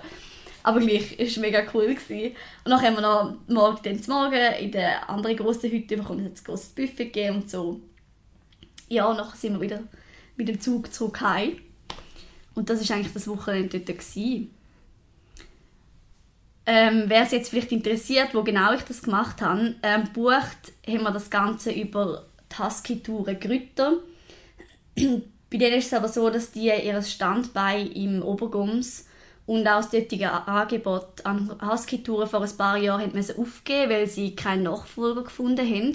Aber 0.64 0.80
gleich, 0.80 1.16
es 1.18 1.36
war 1.36 1.42
mega 1.42 1.62
cool. 1.74 1.94
Gewesen. 1.94 2.36
Und 2.64 2.70
dann 2.70 2.80
haben 2.80 2.94
wir 2.94 3.00
noch 3.00 3.34
morgen, 3.48 3.80
dann 3.82 4.00
Morgen 4.06 4.54
in 4.60 4.70
der 4.70 5.08
anderen 5.08 5.36
grossen 5.36 5.70
Hütte 5.70 5.96
bekommen, 5.96 6.20
es 6.20 6.26
hat 6.26 6.38
ein 6.38 6.44
grosses 6.44 6.68
Buffet 6.70 7.06
gegeben 7.06 7.36
und 7.36 7.50
so. 7.50 7.80
Ja, 8.88 9.06
und 9.06 9.16
nachher 9.16 9.36
sind 9.36 9.54
wir 9.54 9.60
wieder 9.60 9.80
mit 10.36 10.48
dem 10.48 10.60
Zug 10.60 10.92
zurück 10.92 11.20
heim. 11.20 11.58
Und 12.54 12.68
das 12.68 12.88
war 12.88 12.96
eigentlich 12.96 13.12
das 13.12 13.26
Wochenende 13.28 13.80
dort. 13.80 13.98
Gewesen. 13.98 14.54
Ähm, 16.64 17.04
Wer 17.06 17.22
es 17.22 17.32
jetzt 17.32 17.50
vielleicht 17.50 17.72
interessiert, 17.72 18.34
wo 18.34 18.42
genau 18.42 18.72
ich 18.74 18.82
das 18.82 19.02
gemacht 19.02 19.42
habe, 19.42 19.74
ähm, 19.82 20.04
bucht, 20.12 20.72
haben 20.86 21.02
wir 21.02 21.10
das 21.10 21.28
Ganze 21.30 21.72
über 21.72 22.26
die 22.52 22.62
Husky-Touren 22.62 23.38
Grütter. 23.38 23.98
Bei 25.50 25.58
denen 25.58 25.78
ist 25.78 25.86
es 25.86 25.94
aber 25.94 26.08
so, 26.08 26.30
dass 26.30 26.52
die 26.52 26.66
ihr 26.66 27.02
Standbein 27.02 27.86
im 27.92 28.22
Obergums 28.22 29.06
und 29.46 29.66
auch 29.66 29.82
das 29.82 29.90
dortige 29.90 30.30
Angebot 30.30 31.24
an 31.24 31.54
Husky-Touren 31.60 32.28
vor 32.28 32.42
ein 32.42 32.56
paar 32.56 32.76
Jahren 32.76 33.12
aufgeben, 33.16 33.90
weil 33.90 34.06
sie 34.06 34.34
keinen 34.34 34.62
Nachfolger 34.64 35.24
gefunden 35.24 35.66
haben. 35.66 35.92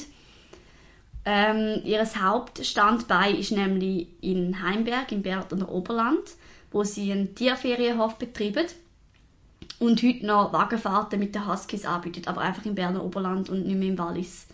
Ähm, 1.26 1.82
ihr 1.84 2.06
Hauptstandbein 2.06 3.36
ist 3.36 3.52
nämlich 3.52 4.08
in 4.22 4.62
Heimberg 4.62 5.12
im 5.12 5.24
Berner 5.24 5.70
Oberland, 5.70 6.36
wo 6.72 6.84
sie 6.84 7.12
einen 7.12 7.36
Tierferienhof 7.36 8.16
betreiben 8.16 8.68
und 9.80 10.02
heute 10.04 10.26
noch 10.26 10.54
Wagenfahrten 10.54 11.20
mit 11.20 11.36
den 11.36 11.48
Huskies 11.48 11.86
anbietet, 11.86 12.28
aber 12.28 12.42
einfach 12.42 12.66
im 12.66 12.76
Berner 12.76 13.04
Oberland 13.04 13.50
und 13.50 13.66
nicht 13.66 13.78
mehr 13.78 13.90
im 13.90 13.98
Wallis. 13.98 14.48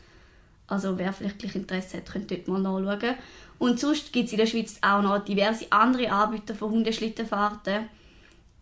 Also 0.67 0.97
wer 0.97 1.13
vielleicht 1.13 1.39
gleich 1.39 1.55
Interesse 1.55 1.97
hat, 1.97 2.11
könnt 2.11 2.31
dort 2.31 2.47
mal 2.47 2.61
nachschauen. 2.61 3.15
Und 3.59 3.79
sonst 3.79 4.11
gibt 4.11 4.27
es 4.27 4.31
in 4.31 4.39
der 4.39 4.45
Schweiz 4.45 4.77
auch 4.81 5.01
noch 5.01 5.23
diverse 5.23 5.71
andere 5.71 6.11
Anbieter 6.11 6.55
von 6.55 6.71
Hundeschlittenfahrten. 6.71 7.89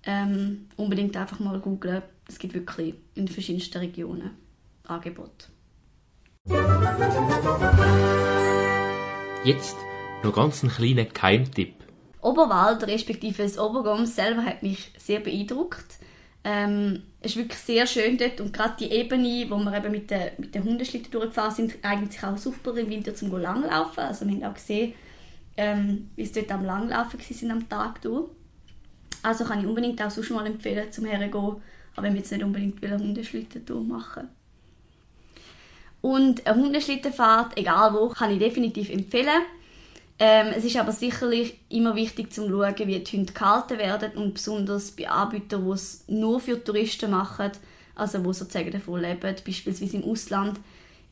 Ähm, 0.04 0.68
unbedingt 0.78 1.16
einfach 1.16 1.40
mal 1.40 1.60
googlen. 1.60 2.02
Es 2.28 2.40
gibt 2.40 2.54
wirklich 2.54 2.96
in 3.16 3.28
verschiedensten 3.28 3.78
Regionen 3.78 4.32
Angebote. 4.88 5.48
Jetzt 9.44 9.76
noch 10.24 10.34
ganz 10.34 10.64
einen 10.64 10.72
kleinen 10.72 11.08
Geheimtipp. 11.14 11.76
Oberwald, 12.22 12.86
respektive 12.88 13.44
das 13.44 13.58
Obergums 13.58 14.16
selber, 14.16 14.44
hat 14.44 14.62
mich 14.64 14.92
sehr 14.98 15.20
beeindruckt. 15.20 15.98
Ähm, 16.44 17.04
es 17.20 17.32
ist 17.32 17.38
wirklich 17.38 17.60
sehr 17.60 17.86
schön 17.86 18.18
dort 18.18 18.42
und 18.42 18.52
gerade 18.52 18.74
die 18.80 18.92
Ebene, 18.92 19.46
wo 19.50 19.58
wir 19.58 19.78
eben 19.78 19.92
mit 19.92 20.10
den, 20.10 20.32
mit 20.40 20.56
Hundeschlitten 20.56 21.12
durchgefahren 21.12 21.54
sind, 21.54 21.76
eignet 21.84 22.14
sich 22.14 22.24
auch 22.24 22.38
super 22.38 22.76
im 22.78 22.90
Winter 22.90 23.14
zum 23.14 23.32
Langlaufen. 23.38 24.00
Also 24.00 24.26
wir 24.26 24.34
haben 24.34 24.44
auch 24.46 24.54
gesehen, 24.56 24.94
ähm, 25.56 26.10
wie 26.16 26.24
es 26.24 26.32
dort 26.32 26.52
am 26.52 26.66
Langlaufen 26.66 27.20
waren 27.20 27.52
am 27.52 27.70
Tag 27.70 28.02
durch. 28.02 28.30
Also 29.22 29.44
kann 29.44 29.60
ich 29.60 29.68
unbedingt 29.68 30.02
auch 30.02 30.10
sonst 30.10 30.32
mal 30.32 30.48
empfehlen, 30.48 30.92
zum 30.92 31.06
hergehen, 31.06 31.32
aber 31.32 32.08
wenn 32.08 32.14
wir 32.14 32.22
jetzt 32.22 32.32
nicht 32.32 32.44
unbedingt 32.44 32.84
eine 32.84 32.98
Hundeschlittentour 32.98 33.84
machen 33.84 34.30
Und 36.02 36.48
eine 36.48 36.60
Hundeschlittenfahrt, 36.60 37.56
egal 37.56 37.94
wo, 37.94 38.10
kann 38.10 38.32
ich 38.32 38.40
definitiv 38.40 38.90
empfehlen. 38.90 39.44
Ähm, 40.24 40.54
es 40.56 40.64
ist 40.64 40.78
aber 40.78 40.92
sicherlich 40.92 41.58
immer 41.70 41.96
wichtig 41.96 42.32
zu 42.32 42.48
schauen, 42.48 42.76
wie 42.86 43.00
die 43.00 43.18
Hunde 43.18 43.34
gehalten 43.34 43.80
werden 43.80 44.12
und 44.12 44.36
besonders 44.36 44.92
bei 44.92 45.10
Anbietern, 45.10 45.66
die 45.66 45.72
es 45.72 46.04
nur 46.08 46.40
für 46.40 46.64
Touristen 46.64 47.10
machen, 47.10 47.50
also 47.96 48.20
die 48.20 48.32
sozusagen 48.32 48.70
davon 48.70 49.02
leben, 49.02 49.36
beispielsweise 49.44 49.98
im 49.98 50.04
Ausland, 50.04 50.60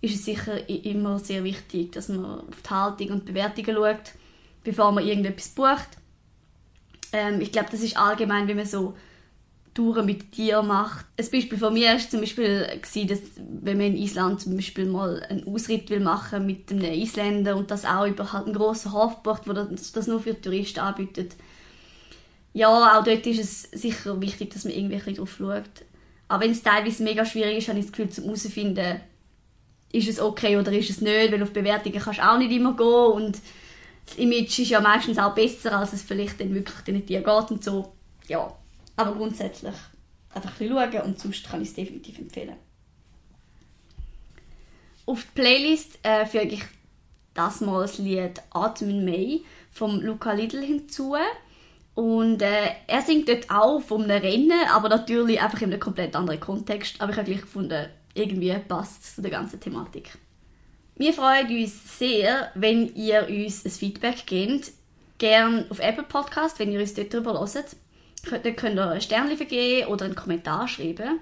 ist 0.02 0.14
es 0.14 0.26
sicher 0.26 0.70
immer 0.70 1.18
sehr 1.18 1.44
wichtig, 1.44 1.92
dass 1.94 2.10
man 2.10 2.24
auf 2.24 2.62
die 2.64 2.70
Haltung 2.70 3.10
und 3.10 3.26
Bewertungen 3.26 3.76
schaut, 3.76 4.12
bevor 4.64 4.92
man 4.92 5.04
irgendetwas 5.04 5.50
bucht. 5.50 5.90
Ähm, 7.12 7.42
ich 7.42 7.52
glaube, 7.52 7.70
das 7.72 7.82
ist 7.82 7.98
allgemein, 7.98 8.48
wie 8.48 8.54
man 8.54 8.68
so 8.68 8.94
Touren 9.74 10.06
mit 10.06 10.32
Tieren 10.32 10.68
macht. 10.68 11.06
Ein 11.18 11.30
Beispiel 11.32 11.58
von 11.58 11.74
mir 11.74 11.92
war 11.92 12.00
zum 12.00 12.22
Beispiel, 12.22 12.68
dass 13.08 13.20
wenn 13.38 13.78
man 13.78 13.88
in 13.88 13.98
Island 13.98 14.42
zum 14.42 14.56
Beispiel 14.56 14.86
mal 14.86 15.22
einen 15.30 15.48
Ausritt 15.48 15.90
will 15.90 16.00
machen 16.00 16.46
mit 16.46 16.72
einem 16.72 16.94
Isländer 16.94 17.56
und 17.56 17.72
das 17.72 17.86
auch 17.86 18.06
über 18.06 18.34
halt 18.34 18.46
einen 18.46 18.56
grossen 18.56 18.94
Hof 18.94 19.22
bucht, 19.24 19.48
wo 19.48 19.54
das, 19.54 20.08
nur 20.08 20.20
für 20.20 20.40
Touristen 20.40 20.80
anbietet. 20.80 21.36
Ja, 22.54 22.98
auch 23.00 23.04
dort 23.04 23.26
ist 23.28 23.40
es 23.40 23.62
sicher 23.82 24.20
wichtig, 24.22 24.52
dass 24.52 24.66
man 24.66 24.74
irgendwie 24.74 25.14
drauf 25.14 25.36
schaut. 25.38 25.64
Aber 26.28 26.44
wenn 26.44 26.52
es 26.52 26.64
teilweise 26.64 27.04
mega 27.04 27.26
schwierig 27.26 27.58
ist, 27.58 27.70
habe 27.70 27.80
ich 27.80 27.86
das 27.86 27.92
Gefühl, 27.92 28.10
zum 28.10 28.26
herauszufinden, 28.26 29.02
ist 29.92 30.08
es 30.08 30.20
okay 30.20 30.58
oder 30.58 30.72
ist 30.72 30.90
es 30.90 31.02
nicht, 31.02 31.32
weil 31.32 31.42
auf 31.42 31.52
Bewertungen 31.52 32.00
kannst 32.00 32.20
du 32.20 32.30
auch 32.30 32.38
nicht 32.38 32.52
immer 32.52 32.76
gehen 32.76 32.86
und 32.86 33.40
das 34.06 34.18
Image 34.18 34.60
ist 34.60 34.70
ja 34.70 34.82
meistens 34.82 35.18
auch 35.18 35.34
besser, 35.34 35.78
als 35.78 35.94
es 35.94 36.02
vielleicht 36.02 36.40
dann 36.40 36.54
wirklich 36.54 36.80
den 36.82 37.06
Tieren 37.06 37.24
geht 37.24 37.52
und 37.52 37.64
so. 37.64 37.94
Ja, 38.28 38.56
aber 39.00 39.16
grundsätzlich 39.16 39.74
einfach 40.34 40.52
ein 40.52 40.58
bisschen 40.58 40.92
schauen 40.92 41.02
und 41.06 41.20
sonst 41.20 41.50
kann 41.50 41.62
ich 41.62 41.70
es 41.70 41.74
definitiv 41.74 42.20
empfehlen. 42.20 42.56
Auf 45.06 45.24
die 45.24 45.42
Playlist 45.42 46.00
äh, 46.04 46.26
füge 46.26 46.56
ich 46.56 46.64
das 47.34 47.62
mal 47.62 47.82
das 47.82 47.98
Lied 47.98 48.42
Atem 48.52 48.90
in 48.90 49.06
May 49.06 49.46
vom 49.72 50.02
Luca 50.02 50.34
Lidl 50.34 50.62
hinzu. 50.62 51.16
Und 51.96 52.42
äh, 52.42 52.72
er 52.88 53.02
singt 53.02 53.30
dort 53.30 53.50
auch 53.50 53.80
von 53.80 54.04
einem 54.04 54.22
Rennen, 54.22 54.68
aber 54.70 54.90
natürlich 54.90 55.42
einfach 55.42 55.62
in 55.62 55.72
einem 55.72 55.80
komplett 55.80 56.16
anderen 56.16 56.40
Kontext. 56.40 57.00
Aber 57.02 57.12
ich 57.12 57.18
habe 57.18 57.30
gleich 57.32 57.42
gefunden, 57.42 57.88
irgendwie 58.14 58.54
passt 58.68 59.04
es 59.04 59.16
zu 59.16 59.22
der 59.22 59.32
ganzen 59.32 59.60
Thematik. 59.60 60.18
Wir 60.96 61.14
freuen 61.14 61.48
uns 61.48 61.98
sehr, 61.98 62.52
wenn 62.56 62.94
ihr 62.96 63.28
uns 63.30 63.66
ein 63.66 63.72
Feedback 63.72 64.26
gebt. 64.28 64.72
Gerne 65.18 65.66
auf 65.70 65.80
Apple 65.80 66.04
Podcast, 66.04 66.60
wenn 66.60 66.72
ihr 66.72 66.82
uns 66.82 66.94
dort 66.94 67.14
drüber 67.14 67.40
hört. 67.40 67.76
Dort 68.22 68.58
könnt 68.58 68.78
ihr 68.78 68.90
ein 68.90 69.02
Sternchen 69.02 69.38
vergeben 69.38 69.88
oder 69.88 70.06
einen 70.06 70.16
Kommentar 70.16 70.68
schreiben. 70.68 71.20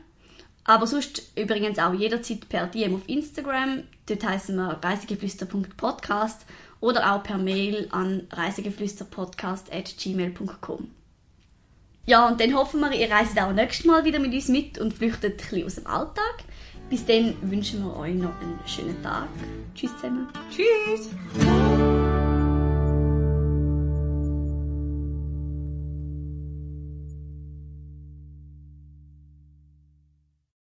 Aber 0.63 0.85
sonst 0.85 1.31
übrigens 1.35 1.79
auch 1.79 1.93
jederzeit 1.93 2.47
per 2.49 2.67
DM 2.67 2.95
auf 2.95 3.07
Instagram. 3.07 3.83
Dort 4.07 4.25
heißen 4.25 4.53
wir 4.55 4.79
reisegeflüster.podcast 4.83 6.45
oder 6.81 7.13
auch 7.13 7.23
per 7.23 7.37
Mail 7.37 7.87
an 7.91 8.27
reisegeflüsterpodcast.gmail.com. 8.31 10.91
Ja, 12.05 12.27
und 12.27 12.39
dann 12.39 12.55
hoffen 12.55 12.79
wir, 12.79 12.93
ihr 12.93 13.11
reist 13.11 13.37
auch 13.39 13.51
nächstes 13.51 13.85
Mal 13.85 14.05
wieder 14.05 14.19
mit 14.19 14.33
uns 14.33 14.47
mit 14.47 14.79
und 14.79 14.93
flüchtet 14.93 15.33
ein 15.33 15.37
bisschen 15.37 15.65
aus 15.65 15.75
dem 15.75 15.87
Alltag. 15.87 16.45
Bis 16.89 17.05
dann 17.05 17.35
wünschen 17.41 17.83
wir 17.83 17.97
euch 17.97 18.15
noch 18.15 18.39
einen 18.39 18.57
schönen 18.65 19.03
Tag. 19.03 19.27
Tschüss 19.75 19.93
zusammen. 19.95 20.29
Tschüss. 20.49 21.09